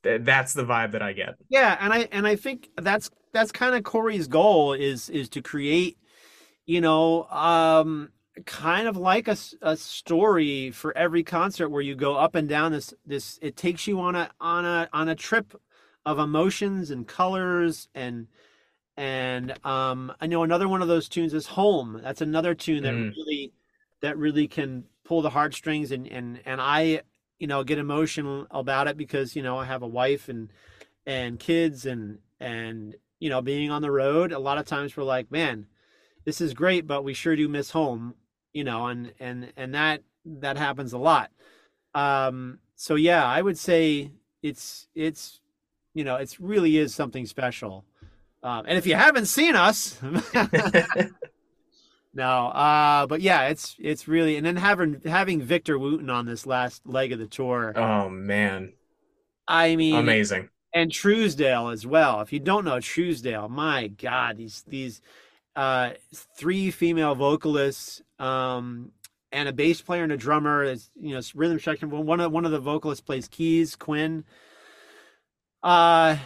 [0.03, 1.35] that's the vibe that I get.
[1.49, 5.41] Yeah, and I and I think that's that's kind of Corey's goal is is to
[5.41, 5.97] create,
[6.67, 8.09] you know, um,
[8.45, 12.73] kind of like a, a story for every concert where you go up and down
[12.73, 13.39] this this.
[13.41, 15.59] It takes you on a on a on a trip
[16.05, 18.27] of emotions and colors and
[18.95, 22.93] and um, I know another one of those tunes is "Home." That's another tune that
[22.93, 23.11] mm.
[23.15, 23.53] really
[24.01, 27.01] that really can pull the heartstrings, and and and I
[27.39, 30.49] you know get emotional about it because you know I have a wife and
[31.07, 34.31] and kids and and you know being on the road.
[34.31, 35.65] A lot of times we're like, man,
[36.23, 38.13] this is great, but we sure do miss home,
[38.53, 41.31] you know, and and and that that happens a lot.
[41.95, 44.11] Um, so yeah, I would say
[44.43, 45.39] it's it's
[45.93, 47.85] you know it's really is something special
[48.43, 49.99] Um, and if you haven't seen us,
[52.13, 56.45] no, uh, but yeah, it's it's really and then having having Victor Wooten on this
[56.45, 57.73] last leg of the tour.
[57.75, 58.73] Oh man,
[59.47, 60.49] I mean, amazing.
[60.75, 62.21] And Trousdale as well.
[62.21, 65.01] If you don't know Trousdale, my God, these these
[65.55, 65.91] uh,
[66.37, 68.91] three female vocalists um,
[69.31, 70.63] and a bass player and a drummer.
[70.63, 71.89] It's, you know, rhythm section.
[71.89, 74.23] One of one of the vocalists plays keys, Quinn.
[75.63, 76.17] Uh,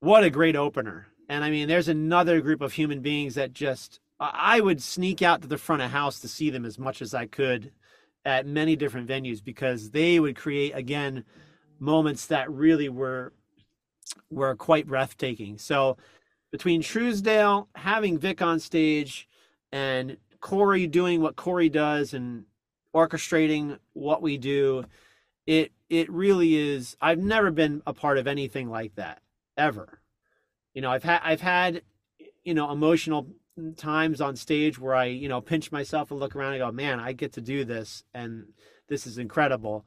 [0.00, 1.06] what a great opener!
[1.28, 5.42] And I mean, there's another group of human beings that just I would sneak out
[5.42, 7.72] to the front of house to see them as much as I could
[8.24, 11.24] at many different venues because they would create again
[11.80, 13.32] moments that really were
[14.30, 15.56] were quite breathtaking.
[15.56, 15.96] So
[16.50, 19.26] between Trousdale having Vic on stage
[19.72, 22.44] and Corey doing what Corey does and
[22.94, 24.84] orchestrating what we do,
[25.46, 29.20] it it really is I've never been a part of anything like that
[29.56, 30.00] ever.
[30.74, 31.82] You know, I've had I've had
[32.44, 33.28] you know emotional
[33.76, 37.00] times on stage where I, you know, pinch myself and look around and go, man,
[37.00, 38.46] I get to do this and
[38.88, 39.86] this is incredible.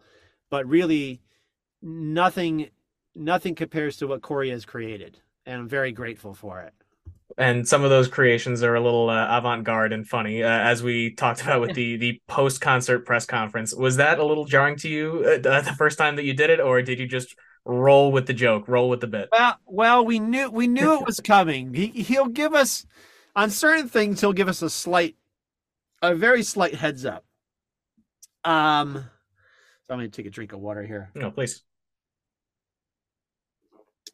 [0.50, 1.22] But really
[1.82, 2.70] nothing
[3.16, 5.20] nothing compares to what Corey has created.
[5.46, 6.74] And I'm very grateful for it.
[7.38, 11.14] And some of those creations are a little uh, avant-garde and funny, uh, as we
[11.16, 13.74] talked about with the the post-concert press conference.
[13.74, 16.62] Was that a little jarring to you uh, the first time that you did it,
[16.62, 19.28] or did you just roll with the joke, roll with the bit?
[19.34, 21.74] Well, well, we knew we knew it was coming.
[21.74, 22.86] He he'll give us
[23.36, 25.16] on certain things he'll give us a slight
[26.02, 27.26] a very slight heads up
[28.44, 28.94] um
[29.84, 31.64] so i'm going to take a drink of water here no please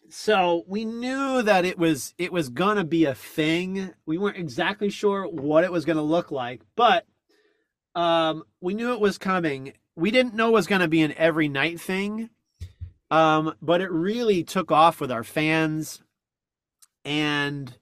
[0.10, 4.90] so we knew that it was it was to be a thing we weren't exactly
[4.90, 7.06] sure what it was to look like but
[7.96, 11.48] um we knew it was coming we didn't know it was to be an every
[11.48, 12.30] night thing
[13.10, 16.02] um but it really took off with our fans
[17.04, 17.78] and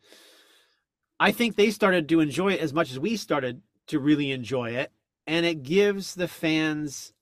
[1.20, 4.72] I think they started to enjoy it as much as we started to really enjoy
[4.72, 4.92] it.
[5.28, 7.14] And it gives the fans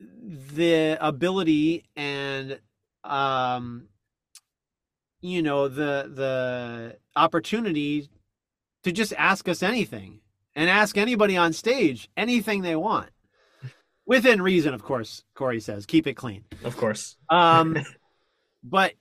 [0.00, 2.58] the ability and
[3.04, 3.88] um
[5.20, 8.08] you know the the opportunity
[8.82, 10.20] to just ask us anything
[10.54, 13.10] and ask anybody on stage anything they want
[14.06, 17.76] within reason of course corey says keep it clean of course um
[18.62, 18.94] but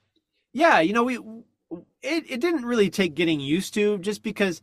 [0.54, 1.18] yeah you know we
[2.02, 4.62] it, it didn't really take getting used to just because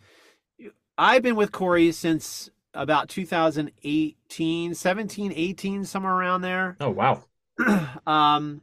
[0.99, 6.77] I've been with Corey since about 2018, 17, 18, somewhere around there.
[6.81, 7.25] Oh, wow.
[8.07, 8.63] um,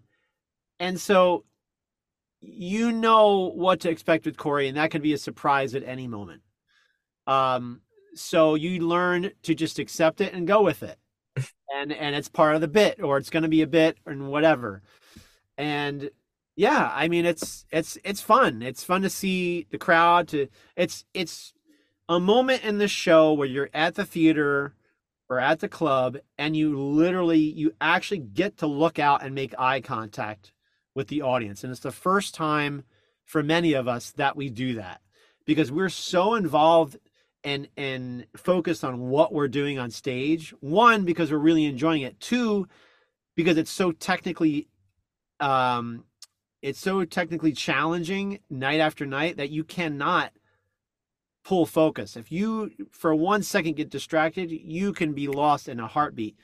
[0.80, 1.46] and so
[2.42, 6.08] you know what to expect with Corey, and that could be a surprise at any
[6.08, 6.42] moment.
[7.26, 7.82] Um,
[8.16, 10.98] so you learn to just accept it and go with it.
[11.76, 14.82] and and it's part of the bit, or it's gonna be a bit and whatever.
[15.58, 16.10] And
[16.56, 21.06] yeah i mean it's it's it's fun it's fun to see the crowd to it's
[21.14, 21.54] it's
[22.10, 24.76] a moment in the show where you're at the theater
[25.30, 29.58] or at the club and you literally you actually get to look out and make
[29.58, 30.52] eye contact
[30.96, 32.84] with the audience and it's the first time
[33.26, 35.02] for many of us that we do that
[35.46, 36.98] because we're so involved
[37.44, 42.20] and and focused on what we're doing on stage one because we're really enjoying it
[42.20, 42.68] two
[43.36, 44.68] because it's so technically
[45.40, 46.04] um
[46.62, 50.32] it's so technically challenging night after night that you cannot
[51.44, 52.16] pull focus.
[52.16, 56.38] If you for one second get distracted, you can be lost in a heartbeat.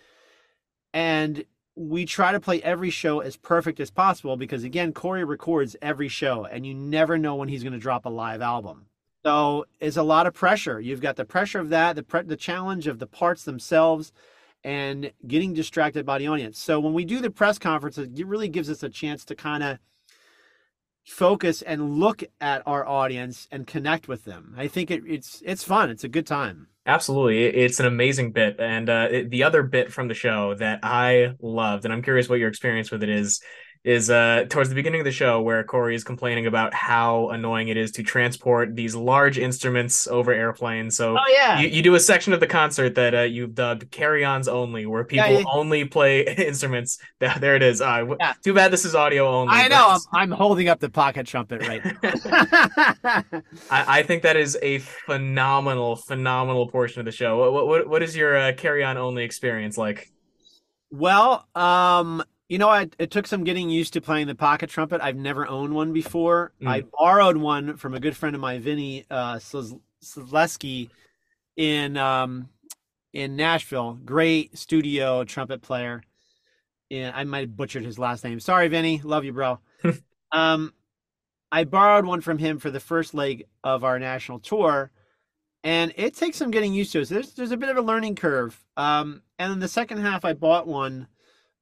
[0.94, 1.46] And
[1.80, 6.10] we try to play every show as perfect as possible because again, Corey records every
[6.10, 8.88] show and you never know when he's going to drop a live album.
[9.24, 10.82] So it's a lot of pressure.
[10.82, 14.12] You've got the pressure of that, the pre- the challenge of the parts themselves
[14.62, 16.60] and getting distracted by the audience.
[16.60, 19.64] So when we do the press conference, it really gives us a chance to kind
[19.64, 19.80] of
[21.06, 24.54] focus and look at our audience and connect with them.
[24.58, 25.90] I think it, it's it's fun.
[25.90, 26.68] It's a good time.
[26.86, 30.80] Absolutely, it's an amazing bit, and uh, it, the other bit from the show that
[30.82, 33.42] I loved, and I'm curious what your experience with it is,
[33.86, 37.70] is uh, towards the beginning of the show where Corey is complaining about how annoying
[37.70, 40.98] it is to transport these large instruments over airplanes.
[40.98, 41.62] So oh, yeah.
[41.62, 45.06] you, you do a section of the concert that uh, you've dubbed carry-ons only, where
[45.06, 45.46] people yeah, yeah.
[45.54, 47.00] only play instruments.
[47.20, 47.80] There it is.
[47.80, 48.34] Uh, yeah.
[48.44, 49.54] Too bad this is audio only.
[49.54, 49.98] I know.
[50.12, 51.82] I'm, I'm, holding up the pocket trumpet right
[53.72, 57.52] I, I, think that is a phenomenal, phenomenal portion of the show.
[57.52, 60.12] What, what, what is your uh, carry-on only experience like?
[60.92, 65.02] Well, um, you know, I, it took some getting used to playing the pocket trumpet.
[65.02, 66.52] I've never owned one before.
[66.62, 66.68] Mm.
[66.68, 69.40] I borrowed one from a good friend of mine, Vinny uh,
[71.56, 72.50] in um,
[73.14, 74.00] in Nashville.
[74.04, 76.02] Great studio trumpet player.
[76.90, 78.40] And I might have butchered his last name.
[78.40, 79.00] Sorry, Vinny.
[79.04, 79.60] Love you, bro.
[80.32, 80.74] um,
[81.52, 84.90] I borrowed one from him for the first leg of our national tour,
[85.64, 87.06] and it takes some getting used to.
[87.06, 88.60] So there's there's a bit of a learning curve.
[88.76, 91.08] Um, and then the second half, I bought one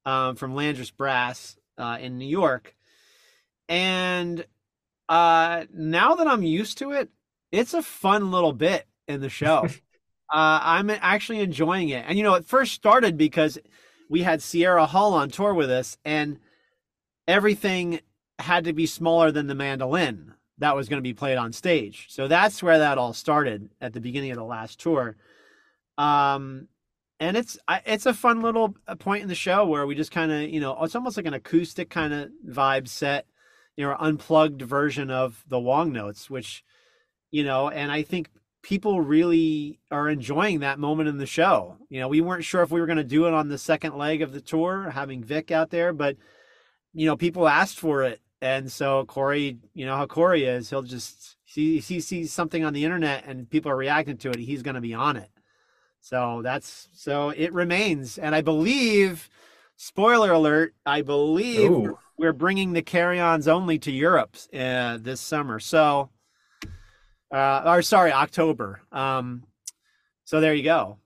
[0.08, 2.74] um, from Landrus Brass uh, in New York,
[3.68, 4.44] and
[5.08, 7.10] uh, now that I'm used to it,
[7.52, 9.66] it's a fun little bit in the show.
[10.32, 12.04] uh, I'm actually enjoying it.
[12.08, 13.58] And you know, it first started because
[14.08, 16.38] we had Sierra Hull on tour with us, and
[17.26, 18.00] everything
[18.38, 22.06] had to be smaller than the mandolin that was going to be played on stage.
[22.08, 25.16] So that's where that all started at the beginning of the last tour.
[25.98, 26.68] Um,
[27.20, 30.30] and it's it's a fun little uh, point in the show where we just kind
[30.30, 33.26] of you know it's almost like an acoustic kind of vibe set,
[33.76, 36.64] you know, unplugged version of the Wongnotes, which
[37.30, 38.30] you know, and I think
[38.62, 41.76] people really are enjoying that moment in the show.
[41.88, 43.96] You know, we weren't sure if we were going to do it on the second
[43.96, 46.16] leg of the tour, having Vic out there, but
[46.94, 50.82] you know, people asked for it, and so Corey, you know how Corey is, he'll
[50.82, 54.62] just see he sees something on the internet and people are reacting to it, he's
[54.62, 55.30] going to be on it.
[56.00, 59.28] So that's so it remains, and I believe,
[59.76, 61.98] spoiler alert, I believe Ooh.
[62.16, 65.60] we're bringing the carry-ons only to Europe uh, this summer.
[65.60, 66.10] So
[67.30, 68.80] uh, or sorry, October.
[68.90, 69.44] Um,
[70.24, 70.98] so there you go.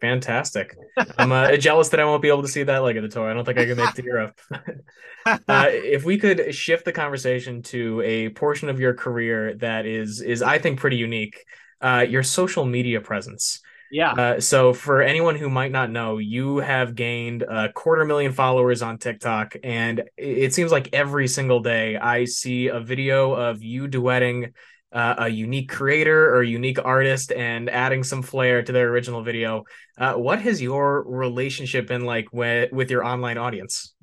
[0.00, 0.74] Fantastic.
[1.18, 3.30] I'm uh, jealous that I won't be able to see that leg of the tour.
[3.30, 4.40] I don't think I can make it to Europe.
[5.26, 10.22] uh, if we could shift the conversation to a portion of your career that is
[10.22, 11.44] is I think pretty unique,
[11.82, 13.60] uh, your social media presence.
[13.90, 14.12] Yeah.
[14.12, 18.82] Uh, so for anyone who might not know, you have gained a quarter million followers
[18.82, 23.88] on TikTok, and it seems like every single day I see a video of you
[23.88, 24.52] duetting
[24.92, 29.22] uh, a unique creator or a unique artist and adding some flair to their original
[29.22, 29.64] video.
[29.98, 33.94] Uh, what has your relationship been like with with your online audience?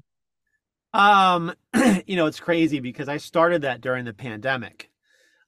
[0.94, 1.54] Um,
[2.06, 4.90] you know, it's crazy because I started that during the pandemic.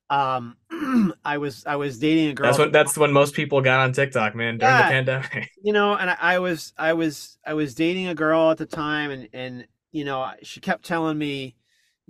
[0.10, 0.58] Um,
[1.26, 2.48] I was I was dating a girl.
[2.48, 5.52] That's what that's when most people got on TikTok, man, during yeah, the pandemic.
[5.64, 8.66] You know, and I, I was I was I was dating a girl at the
[8.66, 11.56] time, and and you know she kept telling me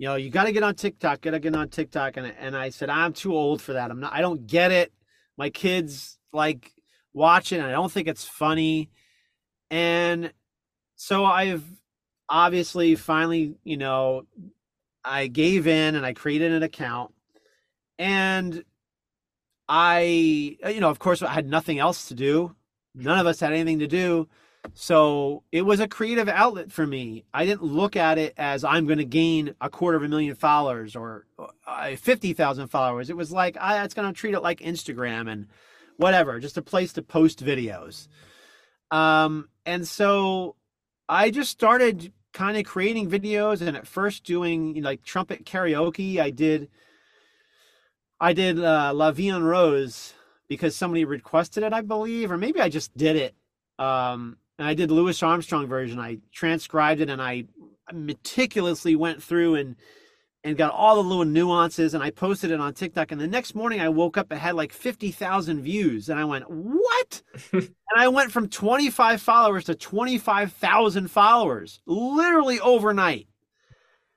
[0.00, 2.16] you know, you got to get on TikTok, got to get on TikTok.
[2.16, 3.90] And, and I said, I'm too old for that.
[3.90, 4.94] I'm not, I don't get it.
[5.36, 6.72] My kids like
[7.12, 7.60] watch it.
[7.60, 8.88] I don't think it's funny.
[9.70, 10.32] And
[10.96, 11.62] so I've
[12.30, 14.22] obviously finally, you know,
[15.04, 17.12] I gave in and I created an account.
[18.00, 18.64] And
[19.68, 22.56] I, you know, of course, I had nothing else to do.
[22.94, 24.26] None of us had anything to do.
[24.72, 27.24] So it was a creative outlet for me.
[27.34, 30.34] I didn't look at it as I'm going to gain a quarter of a million
[30.34, 31.26] followers or
[31.66, 33.10] uh, 50,000 followers.
[33.10, 35.46] It was like, I, it's going to treat it like Instagram and
[35.98, 38.08] whatever, just a place to post videos.
[38.90, 40.56] Um, and so
[41.06, 45.44] I just started kind of creating videos and at first doing you know, like trumpet
[45.44, 46.18] karaoke.
[46.18, 46.70] I did,
[48.20, 50.14] I did uh, La Vie en Rose
[50.48, 53.34] because somebody requested it, I believe, or maybe I just did it.
[53.78, 55.98] Um, and I did Louis Armstrong version.
[55.98, 57.44] I transcribed it and I
[57.92, 59.76] meticulously went through and
[60.42, 63.12] and got all the little nuances and I posted it on TikTok.
[63.12, 66.08] And the next morning I woke up, it had like 50,000 views.
[66.08, 67.22] And I went, what?
[67.52, 73.28] and I went from 25 followers to 25,000 followers literally overnight.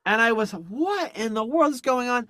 [0.06, 2.30] And I was, what in the world is going on?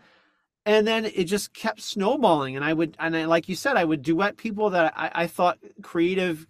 [0.65, 2.55] And then it just kept snowballing.
[2.55, 5.27] And I would, and I, like you said, I would duet people that I, I
[5.27, 6.47] thought creative,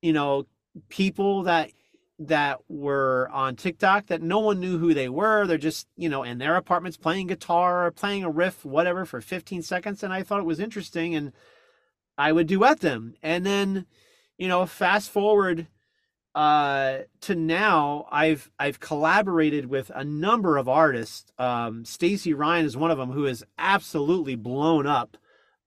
[0.00, 0.46] you know,
[0.88, 1.70] people that
[2.20, 5.46] that were on TikTok that no one knew who they were.
[5.46, 9.22] They're just, you know, in their apartments playing guitar or playing a riff, whatever, for
[9.22, 10.02] 15 seconds.
[10.02, 11.32] And I thought it was interesting and
[12.18, 13.14] I would duet them.
[13.22, 13.86] And then,
[14.36, 15.66] you know, fast forward
[16.34, 21.32] uh to now I've I've collaborated with a number of artists.
[21.38, 25.16] Um Stacey Ryan is one of them who is absolutely blown up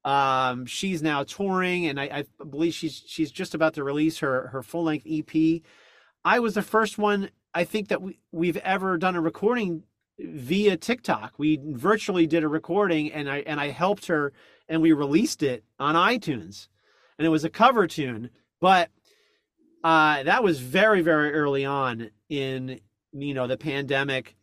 [0.05, 4.47] um, she's now touring, and I, I, believe she's she's just about to release her
[4.47, 5.61] her full length EP.
[6.25, 9.83] I was the first one I think that we we've ever done a recording
[10.19, 11.33] via TikTok.
[11.37, 14.33] We virtually did a recording, and I and I helped her,
[14.67, 16.67] and we released it on iTunes,
[17.17, 18.89] and it was a cover tune, but
[19.83, 22.79] uh, that was very very early on in
[23.11, 24.35] you know the pandemic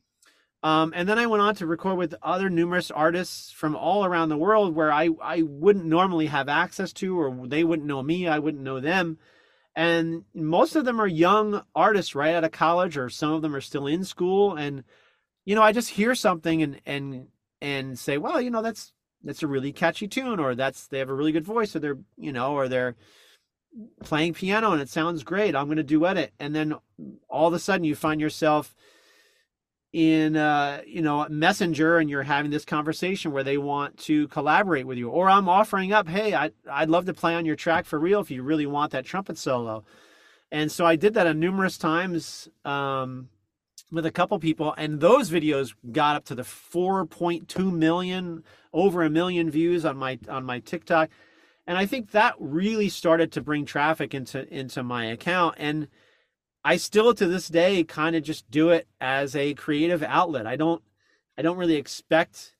[0.62, 4.28] um, and then I went on to record with other numerous artists from all around
[4.28, 8.28] the world where I, I wouldn't normally have access to, or they wouldn't know me,
[8.28, 9.18] I wouldn't know them.
[9.74, 13.56] And most of them are young artists right out of college, or some of them
[13.56, 14.54] are still in school.
[14.54, 14.84] And,
[15.46, 17.28] you know, I just hear something and, and,
[17.62, 21.08] and say, well, you know, that's, that's a really catchy tune, or that's, they have
[21.08, 22.96] a really good voice, or they're, you know, or they're
[24.02, 25.54] playing piano and it sounds great.
[25.54, 26.32] I'm going to duet it.
[26.40, 26.74] And then
[27.28, 28.74] all of a sudden you find yourself,
[29.92, 34.86] in uh, you know messenger and you're having this conversation where they want to collaborate
[34.86, 37.86] with you or i'm offering up hey I, i'd love to play on your track
[37.86, 39.84] for real if you really want that trumpet solo
[40.52, 43.28] and so i did that a numerous times um,
[43.90, 49.10] with a couple people and those videos got up to the 4.2 million over a
[49.10, 51.10] million views on my on my tiktok
[51.66, 55.88] and i think that really started to bring traffic into into my account and
[56.64, 60.46] I still to this day kind of just do it as a creative outlet.
[60.46, 60.82] I don't
[61.38, 62.54] I don't really expect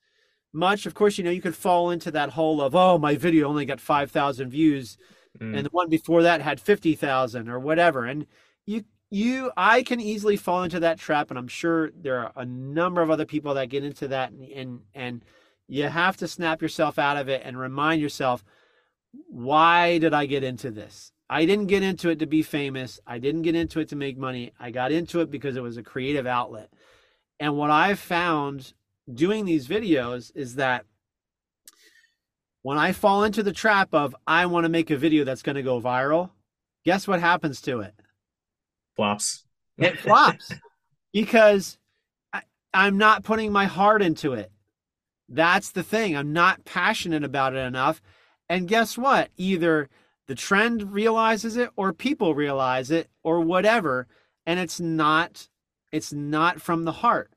[0.53, 0.87] much.
[0.87, 3.67] Of course, you know, you could fall into that hole of, oh, my video only
[3.67, 4.97] got 5,000 views
[5.39, 5.55] mm.
[5.55, 8.07] and the one before that had 50,000 or whatever.
[8.07, 8.27] And
[8.65, 12.47] you you I can easily fall into that trap and I'm sure there are a
[12.47, 15.25] number of other people that get into that and and, and
[15.69, 18.45] you have to snap yourself out of it and remind yourself
[19.13, 21.13] why did I get into this?
[21.29, 22.99] I didn't get into it to be famous.
[23.07, 24.53] I didn't get into it to make money.
[24.59, 26.71] I got into it because it was a creative outlet.
[27.39, 28.73] And what I've found
[29.13, 30.85] doing these videos is that
[32.63, 35.57] when I fall into the trap of I want to make a video that's going
[35.57, 36.31] to go viral,
[36.85, 37.95] guess what happens to it?
[38.97, 39.45] Flops.
[39.79, 40.53] It flops
[41.13, 41.79] because
[42.33, 42.43] I,
[42.75, 44.51] I'm not putting my heart into it.
[45.29, 46.17] That's the thing.
[46.17, 48.03] I'm not passionate about it enough.
[48.51, 49.31] And guess what?
[49.37, 49.89] Either
[50.27, 54.09] the trend realizes it or people realize it or whatever
[54.45, 55.49] and it's not
[55.93, 57.33] it's not from the heart.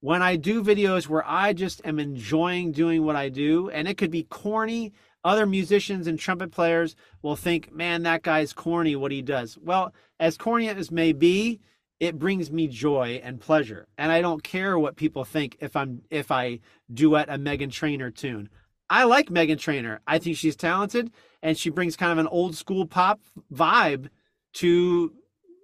[0.00, 3.98] When i do videos where i just am enjoying doing what i do and it
[3.98, 4.92] could be corny
[5.24, 9.58] other musicians and trumpet players will think man that guy's corny what he does.
[9.60, 11.60] Well as corny as may be
[12.00, 13.88] it brings me joy and pleasure.
[13.98, 16.60] And i don't care what people think if i'm if i
[16.92, 18.48] duet a Meghan Trainor tune
[18.90, 21.10] i like Meghan Trainor i think she's talented
[21.42, 23.20] and she brings kind of an old school pop
[23.52, 24.08] vibe
[24.54, 25.12] to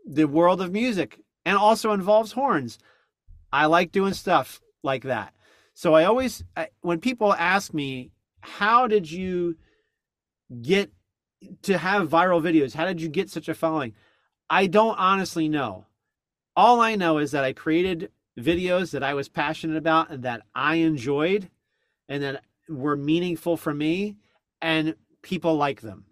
[0.06, 2.78] the world of music and also involves horns.
[3.52, 5.34] I like doing stuff like that.
[5.74, 6.44] So I always
[6.80, 8.10] when people ask me
[8.40, 9.56] how did you
[10.60, 10.92] get
[11.62, 12.74] to have viral videos?
[12.74, 13.94] How did you get such a following?
[14.50, 15.86] I don't honestly know.
[16.54, 20.42] All I know is that I created videos that I was passionate about and that
[20.54, 21.48] I enjoyed
[22.08, 24.16] and that were meaningful for me
[24.60, 26.04] and people like them.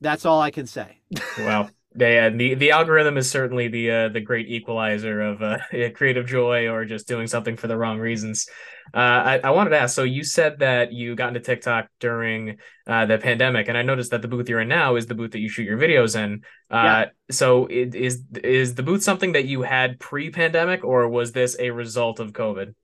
[0.00, 1.00] That's all I can say.
[1.38, 1.68] wow.
[1.98, 5.58] Yeah, the the algorithm is certainly the uh, the great equalizer of uh,
[5.94, 8.48] creative joy or just doing something for the wrong reasons.
[8.92, 9.94] Uh, I, I wanted to ask.
[9.94, 14.10] So you said that you got into TikTok during uh, the pandemic, and I noticed
[14.10, 16.42] that the booth you're in now is the booth that you shoot your videos in.
[16.70, 17.04] Uh, yeah.
[17.30, 21.70] So it, is is the booth something that you had pre-pandemic, or was this a
[21.70, 22.74] result of COVID?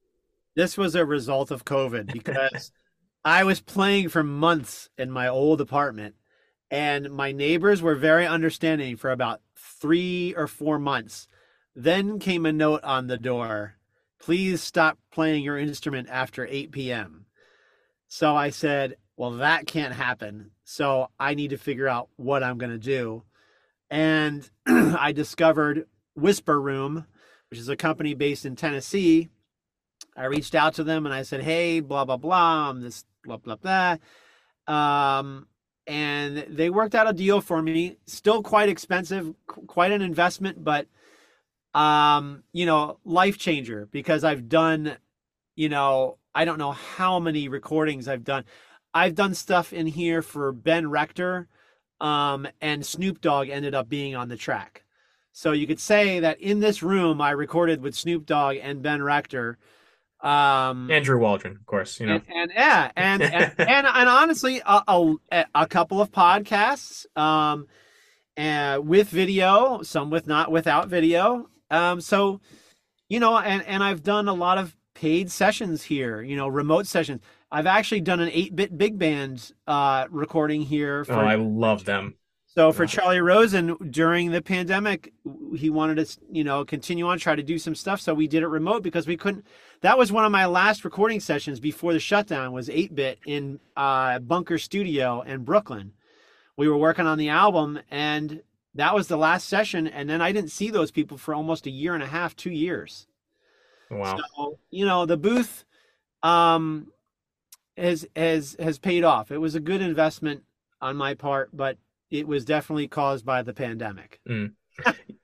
[0.55, 2.73] This was a result of COVID because
[3.25, 6.15] I was playing for months in my old apartment,
[6.71, 11.29] and my neighbors were very understanding for about three or four months.
[11.75, 13.77] Then came a note on the door
[14.23, 17.27] please stop playing your instrument after 8 p.m.
[18.07, 20.53] So I said, well, that can't happen.
[20.65, 23.25] So I need to figure out what I'm going to do.
[23.91, 25.87] And I discovered
[26.17, 27.05] WhisperRoom,
[27.51, 29.29] which is a company based in Tennessee.
[30.17, 32.71] I reached out to them and I said, hey, blah, blah, blah.
[32.71, 33.97] I'm this blah blah blah.
[34.67, 35.47] Um,
[35.87, 37.97] and they worked out a deal for me.
[38.07, 40.87] Still quite expensive, quite an investment, but
[41.75, 44.97] um, you know, life changer because I've done,
[45.57, 48.45] you know, I don't know how many recordings I've done.
[48.95, 51.49] I've done stuff in here for Ben Rector,
[52.01, 54.85] um, and Snoop Dogg ended up being on the track.
[55.33, 59.03] So you could say that in this room I recorded with Snoop Dogg and Ben
[59.03, 59.57] Rector
[60.23, 64.63] um, Andrew Waldron, of course, you know, and, and yeah, and and, and, and honestly,
[64.65, 64.83] a,
[65.33, 67.67] a, a, couple of podcasts, um,
[68.37, 71.49] and with video, some with not without video.
[71.71, 72.41] Um, so,
[73.09, 76.87] you know, and and I've done a lot of paid sessions here, you know, remote
[76.87, 77.21] sessions.
[77.51, 81.05] I've actually done an eight bit big band uh, recording here.
[81.05, 82.15] For, oh, I love them.
[82.55, 85.15] So for Charlie Rosen during the pandemic,
[85.57, 87.99] he wanted to, you know, continue on, try to do some stuff.
[87.99, 89.47] So we did it remote because we couldn't.
[89.81, 92.53] That was one of my last recording sessions before the shutdown.
[92.53, 95.93] Was eight bit in uh, Bunker Studio in Brooklyn.
[96.59, 98.43] We were working on the album, and
[98.75, 99.87] that was the last session.
[99.87, 102.53] And then I didn't see those people for almost a year and a half, two
[102.53, 103.07] years.
[103.91, 104.19] Wow.
[104.37, 105.65] So you know the booth,
[106.23, 106.89] um,
[107.79, 109.31] has has has paid off.
[109.31, 110.43] It was a good investment
[110.83, 111.79] on my part, but
[112.13, 114.21] it was definitely caused by the pandemic.
[114.29, 114.53] Mm.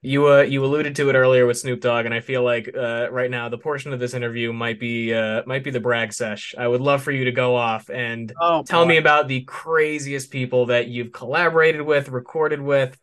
[0.02, 3.08] you uh you alluded to it earlier with Snoop Dogg, and I feel like uh
[3.10, 6.54] right now the portion of this interview might be uh might be the brag sesh.
[6.58, 8.86] I would love for you to go off and oh, tell boy.
[8.86, 12.98] me about the craziest people that you've collaborated with, recorded with.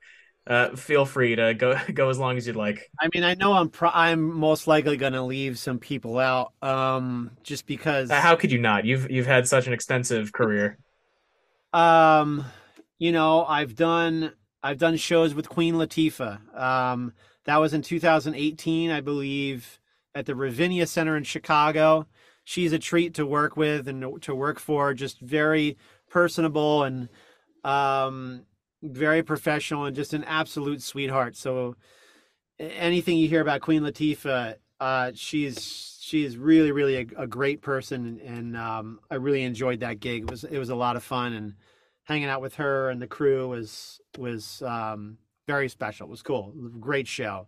[0.48, 2.92] uh, feel free to go go as long as you'd like.
[3.00, 6.54] I mean, I know I'm pro- I'm most likely going to leave some people out,
[6.62, 8.12] um, just because.
[8.12, 8.86] How could you not?
[8.86, 10.78] You've you've had such an extensive career.
[11.74, 12.46] Um,
[12.98, 14.34] you know, I've done
[14.64, 16.60] I've done shows with Queen Latifah.
[16.60, 17.14] Um,
[17.46, 19.80] that was in 2018, I believe,
[20.16, 22.08] at the Ravinia Center in Chicago.
[22.44, 24.94] She's a treat to work with and to work for.
[24.94, 25.78] Just very
[26.10, 27.10] personable and
[27.64, 28.46] um
[28.84, 31.36] very professional and just an absolute sweetheart.
[31.36, 31.76] So
[32.60, 38.20] anything you hear about Queen Latifah, uh, she's she's really really a, a great person,
[38.24, 40.24] and um, I really enjoyed that gig.
[40.24, 41.54] It was it was a lot of fun, and
[42.06, 46.08] hanging out with her and the crew was was um, very special.
[46.08, 47.48] It was cool, great show.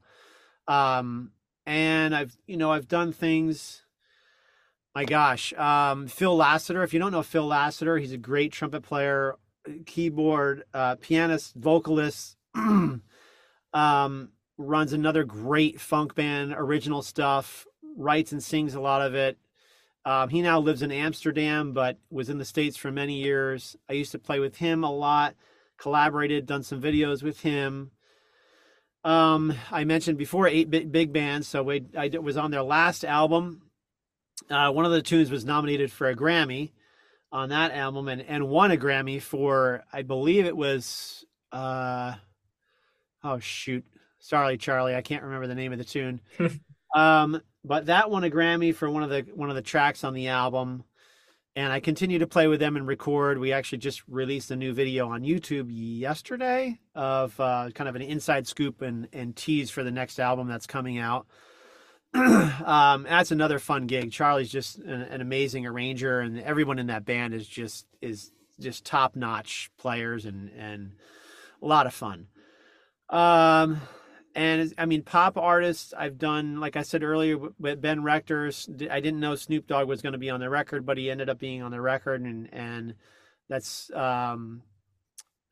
[0.68, 1.32] Um,
[1.66, 3.84] and I've you know I've done things.
[4.93, 6.84] My gosh, um, Phil Lassiter.
[6.84, 9.36] If you don't know Phil Lassiter, he's a great trumpet player
[9.86, 12.38] keyboard, uh, pianist, vocalist.
[12.55, 13.01] um,
[14.58, 17.66] runs another great funk band, original stuff.
[17.95, 19.38] Writes and sings a lot of it.
[20.08, 23.76] Um, he now lives in Amsterdam, but was in the States for many years.
[23.89, 25.36] I used to play with him a lot,
[25.78, 27.91] collaborated, done some videos with him.
[29.03, 33.03] Um, I mentioned before 8 Bit Big Band, so we, I was on their last
[33.03, 33.64] album.
[34.49, 36.72] Uh, one of the tunes was nominated for a Grammy
[37.34, 42.14] on that album and, and won a Grammy for I believe it was uh
[43.26, 43.84] oh shoot.
[44.20, 46.22] Sorry, Charlie, I can't remember the name of the tune.
[46.96, 50.14] um, but that won a Grammy for one of the one of the tracks on
[50.14, 50.84] the album.
[51.56, 53.40] And I continue to play with them and record.
[53.40, 58.04] We actually just released a new video on YouTube yesterday of uh, kind of an
[58.04, 61.26] inside scoop and, and tease for the next album that's coming out.
[62.14, 64.12] um, that's another fun gig.
[64.12, 68.86] Charlie's just an, an, amazing arranger, and everyone in that band is just is just
[68.86, 70.94] top notch players and and
[71.62, 72.28] a lot of fun.
[73.10, 73.82] Um,
[74.38, 75.96] and I mean, pop artists.
[75.98, 78.70] I've done, like I said earlier, with Ben Rector's.
[78.92, 81.28] I didn't know Snoop Dogg was going to be on the record, but he ended
[81.28, 82.94] up being on the record, and and
[83.50, 84.62] that's um,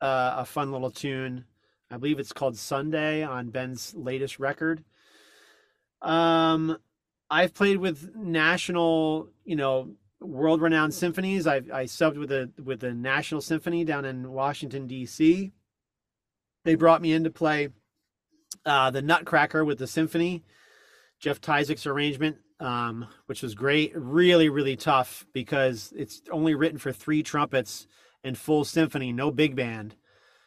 [0.00, 1.46] uh, a fun little tune.
[1.90, 4.84] I believe it's called Sunday on Ben's latest record.
[6.00, 6.78] Um,
[7.28, 11.48] I've played with national, you know, world-renowned symphonies.
[11.48, 15.50] I I subbed with a with the National Symphony down in Washington D.C.
[16.62, 17.70] They brought me in to play
[18.66, 20.44] uh, the Nutcracker with the symphony,
[21.18, 23.92] Jeff Tyzik's arrangement, um, which was great.
[23.94, 27.86] Really, really tough because it's only written for three trumpets
[28.24, 29.94] and full symphony, no big band.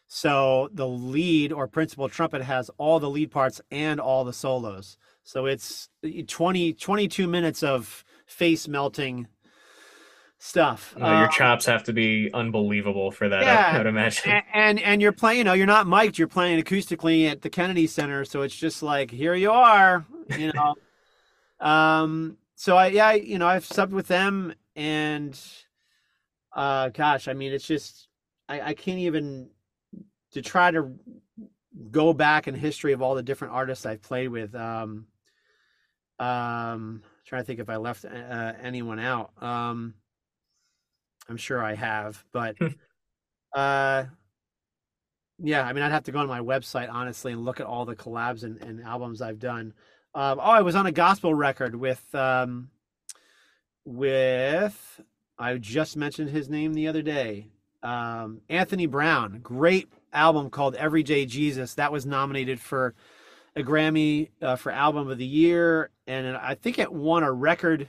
[0.07, 4.97] So the lead or principal trumpet has all the lead parts and all the solos.
[5.23, 5.89] So it's
[6.27, 9.27] 20, 22 minutes of face melting
[10.39, 10.95] stuff.
[10.97, 13.43] your um, chops have to be unbelievable for that.
[13.43, 14.31] Yeah, I, would imagine.
[14.31, 16.17] And, and, and you're playing, you know, you're not mic'd.
[16.17, 20.05] You're playing acoustically at the Kennedy Center, so it's just like here you are,
[20.37, 20.75] you know.
[21.65, 22.37] um.
[22.55, 25.39] So I yeah, you know, I've subbed with them, and
[26.53, 28.07] uh, gosh, I mean, it's just
[28.49, 29.49] I, I can't even
[30.31, 30.91] to try to
[31.91, 34.55] go back in history of all the different artists I've played with.
[34.55, 35.05] Um,
[36.19, 39.31] um, trying to think if I left uh, anyone out.
[39.41, 39.93] Um,
[41.29, 42.67] I'm sure I have, but hmm.
[43.53, 44.05] uh,
[45.41, 47.85] yeah, I mean, I'd have to go on my website honestly and look at all
[47.85, 49.73] the collabs and, and albums I've done.
[50.15, 52.69] Um, oh, I was on a gospel record with um,
[53.85, 55.01] with
[55.37, 57.47] I just mentioned his name the other day.
[57.81, 61.75] Um, Anthony Brown, great album called Everyday Jesus.
[61.75, 62.93] That was nominated for
[63.55, 67.87] a Grammy uh, for Album of the Year, and I think it won a record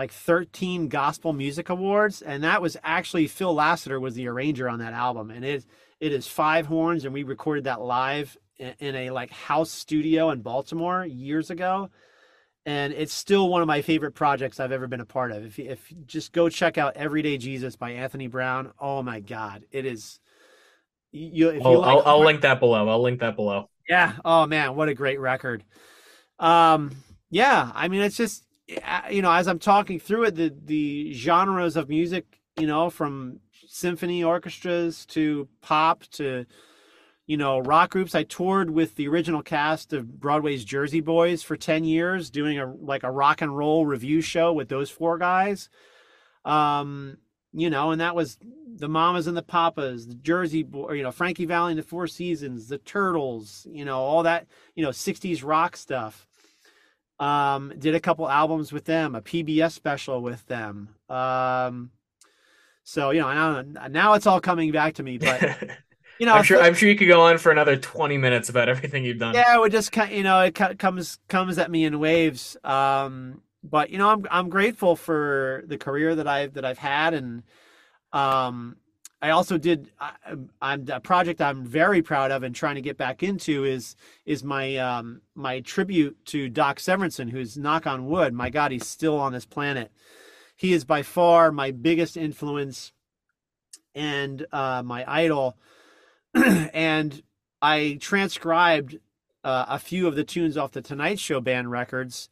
[0.00, 4.78] like 13 gospel music awards and that was actually phil lassiter was the arranger on
[4.78, 5.64] that album and it
[6.00, 10.30] it is five horns and we recorded that live in, in a like house studio
[10.30, 11.88] in baltimore years ago
[12.66, 15.58] and it's still one of my favorite projects i've ever been a part of if,
[15.58, 20.18] if just go check out everyday jesus by anthony brown oh my god it is
[21.12, 24.12] you, if you like, I'll, I'll link that below i'll link that below yeah.
[24.24, 25.64] Oh man, what a great record.
[26.38, 26.92] Um,
[27.28, 27.72] yeah.
[27.74, 28.44] I mean, it's just
[29.10, 33.40] you know, as I'm talking through it, the the genres of music, you know, from
[33.66, 36.46] symphony orchestras to pop to
[37.26, 38.14] you know rock groups.
[38.14, 42.66] I toured with the original cast of Broadway's Jersey Boys for ten years, doing a
[42.66, 45.68] like a rock and roll review show with those four guys.
[46.44, 47.18] Um,
[47.52, 48.38] you know, and that was
[48.76, 52.06] the Mamas and the Papas, the Jersey Boy, you know, Frankie Valli and the Four
[52.06, 54.46] Seasons, the Turtles, you know, all that,
[54.76, 56.28] you know, 60s rock stuff.
[57.20, 60.88] Um, did a couple albums with them, a PBS special with them.
[61.08, 61.90] Um,
[62.82, 65.40] so you know, now, now it's all coming back to me, but
[66.18, 68.68] you know, I'm sure I'm sure you could go on for another 20 minutes about
[68.68, 69.34] everything you've done.
[69.34, 72.56] yeah, it just kind, you know, it comes comes at me in waves.
[72.64, 77.14] Um, but you know, I'm I'm grateful for the career that I've that I've had,
[77.14, 77.42] and
[78.12, 78.76] um,
[79.22, 79.90] I also did.
[80.00, 80.12] I,
[80.62, 84.42] I'm a project I'm very proud of and trying to get back into is is
[84.42, 88.32] my um my tribute to Doc Severinsen, who's knock on wood.
[88.32, 89.92] My God, he's still on this planet.
[90.56, 92.92] He is by far my biggest influence
[93.94, 95.56] and uh, my idol.
[96.34, 97.22] and
[97.60, 98.98] I transcribed
[99.44, 102.28] uh, a few of the tunes off the Tonight Show band records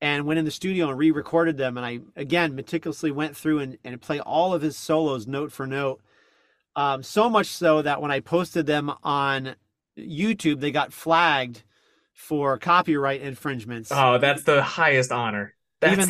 [0.00, 1.76] and went in the studio and re-recorded them.
[1.76, 5.66] And I again meticulously went through and, and play all of his solos note for
[5.66, 6.00] note.
[6.76, 9.56] Um, so much so that when I posted them on
[9.98, 11.62] YouTube, they got flagged
[12.12, 13.90] for copyright infringements.
[13.92, 15.54] Oh, that's the highest honor.
[15.80, 16.08] That's Even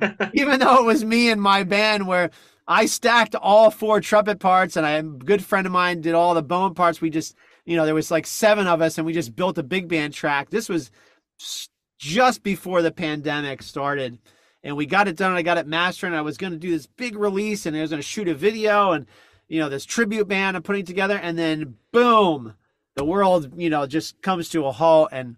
[0.00, 2.30] though- Even though it was me and my band where
[2.66, 6.34] I stacked all four trumpet parts and I, a good friend of mine did all
[6.34, 7.00] the bone parts.
[7.00, 7.34] We just,
[7.66, 10.14] you know, there was like seven of us and we just built a big band
[10.14, 10.48] track.
[10.50, 10.90] This was
[11.98, 14.18] just before the pandemic started
[14.62, 15.32] and we got it done.
[15.32, 17.80] I got it mastered and I was going to do this big release and I
[17.82, 19.06] was going to shoot a video and,
[19.48, 21.16] you know, this tribute band I'm putting together.
[21.16, 22.54] And then boom,
[22.94, 25.10] the world, you know, just comes to a halt.
[25.12, 25.36] And,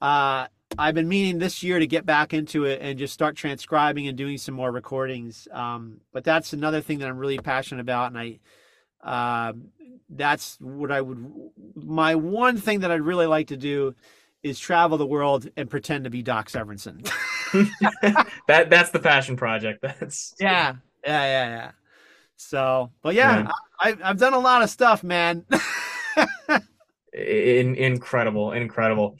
[0.00, 0.46] uh,
[0.78, 4.18] I've been meaning this year to get back into it and just start transcribing and
[4.18, 5.48] doing some more recordings.
[5.52, 8.38] Um, but that's another thing that I'm really passionate about, and I,
[9.02, 9.52] uh,
[10.10, 11.32] that's what I would.
[11.74, 13.94] My one thing that I'd really like to do
[14.42, 17.04] is travel the world and pretend to be Doc Severinsen.
[18.48, 19.82] that that's the passion project.
[19.82, 21.70] That's yeah, yeah, yeah, yeah.
[22.36, 23.50] So, but yeah, Yeah.
[23.80, 25.44] I, I've I've done a lot of stuff, man.
[27.12, 29.16] in, incredible, incredible.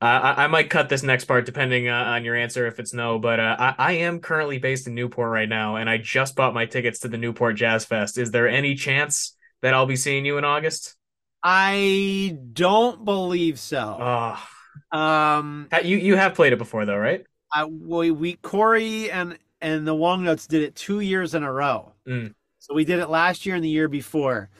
[0.00, 2.92] Uh, I, I might cut this next part depending uh, on your answer if it's
[2.92, 6.36] no, but uh, I, I am currently based in Newport right now, and I just
[6.36, 8.18] bought my tickets to the Newport Jazz Fest.
[8.18, 10.96] Is there any chance that I'll be seeing you in August?
[11.42, 13.96] I don't believe so.
[14.00, 17.24] Oh, Um, you you have played it before though, right?
[17.52, 21.92] I, we, we Corey and and the Wongnotes did it two years in a row.
[22.06, 22.34] Mm.
[22.66, 24.50] So we did it last year and the year before.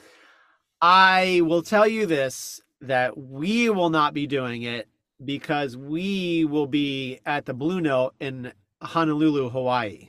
[0.81, 4.87] I will tell you this that we will not be doing it
[5.25, 10.07] because we will be at the Blue Note in Honolulu, Hawaii.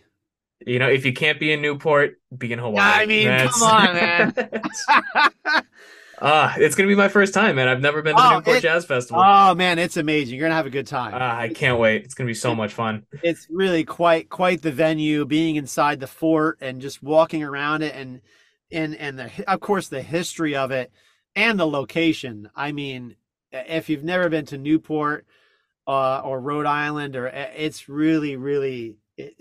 [0.64, 3.02] You know, if you can't be in Newport, be in Hawaii.
[3.02, 4.34] I mean, come on, man.
[6.20, 7.68] Ah, it's gonna be my first time, man.
[7.68, 9.22] I've never been to the Oh, Newport it- Jazz Festival.
[9.24, 10.36] oh man, it's amazing.
[10.36, 11.12] You're gonna have a good time.
[11.14, 12.04] Ah, I can't wait.
[12.04, 13.04] It's gonna be so much fun.
[13.22, 17.94] it's really quite quite the venue being inside the fort and just walking around it
[17.94, 18.20] and
[18.70, 20.90] and and the of course the history of it
[21.36, 23.16] and the location i mean
[23.50, 25.24] if you've never been to newport
[25.86, 28.96] uh, or rhode island or it's really really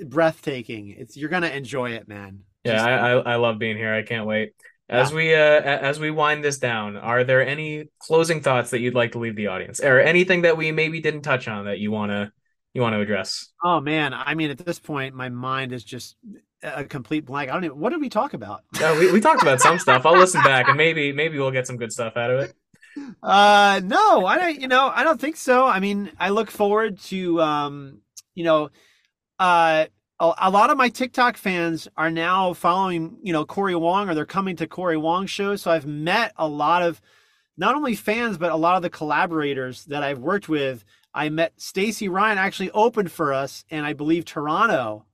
[0.05, 3.93] breathtaking it's you're gonna enjoy it man Yeah, Just- I, I I love being here.
[3.93, 4.53] I can't wait.
[4.89, 8.95] As we uh as we wind this down, are there any closing thoughts that you'd
[8.95, 11.91] like to leave the audience, or anything that we maybe didn't touch on that you
[11.91, 12.31] wanna
[12.73, 13.51] you want to address?
[13.63, 16.15] oh man i mean at this point my mind is just
[16.63, 19.41] a complete blank i don't even what did we talk about Yeah, we, we talked
[19.41, 20.05] about some stuff.
[20.05, 22.53] I'll listen back and maybe maybe we'll get some good stuff out of it.
[23.21, 24.59] Uh, no, I don't.
[24.59, 25.67] You know, I don't think so.
[25.67, 28.01] I mean, I look forward to, um,
[28.33, 28.71] you know,
[29.37, 29.85] uh,
[30.19, 34.15] a, a lot of my TikTok fans are now following, you know, Corey Wong, or
[34.15, 35.61] they're coming to Corey Wong shows.
[35.61, 37.01] So I've met a lot of,
[37.57, 40.83] not only fans, but a lot of the collaborators that I've worked with.
[41.13, 45.05] I met Stacey Ryan actually opened for us, and I believe Toronto,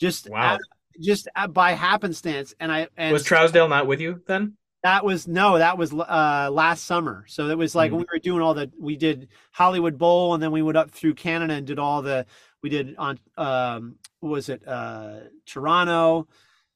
[0.00, 0.54] just Wow.
[0.54, 0.60] at-
[1.00, 2.54] just at, by happenstance.
[2.60, 4.56] And I and Was Trousdale not with you then?
[4.84, 7.24] that was no, that was uh last summer.
[7.26, 7.94] So it was like Mhm.
[7.94, 10.90] when we were doing all the we did Hollywood Bowl and then we went up
[10.92, 12.26] through Canada and did all the
[12.64, 16.26] we did on um was it uh Toronto,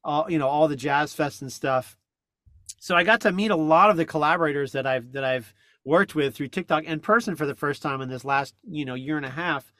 [0.04, 1.96] all you know, all the jazz fest and stuff.
[2.78, 5.54] So I got to meet a lot of the collaborators that I've that I've
[5.86, 8.92] worked with through TikTok in person for the first time in this last, you know,
[8.92, 9.72] year and a half.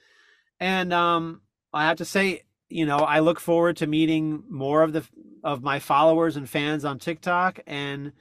[0.59, 1.42] And um
[1.74, 5.04] I have to say, you know, I look forward to meeting more of the
[5.44, 8.12] of my followers and fans on TikTok and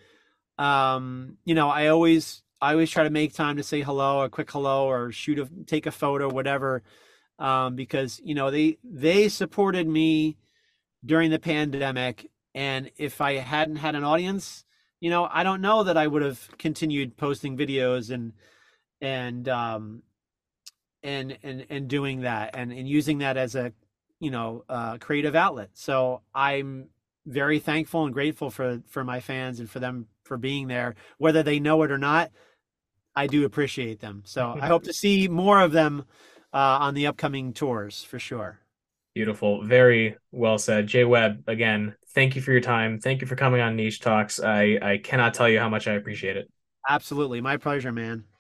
[0.60, 4.30] um you know, I always I always try to make time to say hello, a
[4.30, 6.84] quick hello or shoot a take a photo whatever
[7.40, 10.38] um because you know, they they supported me
[11.06, 12.30] during the pandemic.
[12.56, 14.66] And if I hadn't had an audience,
[15.00, 18.34] you know, I don't know that I would have continued posting videos and
[19.02, 20.04] and um
[21.04, 23.74] and and and doing that and and using that as a
[24.20, 25.70] you know uh creative outlet.
[25.74, 26.90] So i'm
[27.26, 30.96] very thankful and grateful for for my fans and for them for being there.
[31.18, 32.32] Whether they know it or not
[33.16, 34.24] i do appreciate them.
[34.26, 36.06] So i hope to see more of them
[36.54, 38.60] uh on the upcoming tours for sure
[39.18, 39.64] Beautiful.
[39.64, 40.86] Very well said.
[40.86, 43.00] Jay Webb, again, thank you for your time.
[43.00, 44.40] Thank you for coming on Niche Talks.
[44.40, 46.52] I, I cannot tell you how much I appreciate it.
[46.88, 47.42] Absolutely.
[47.42, 48.26] My pleasure, man.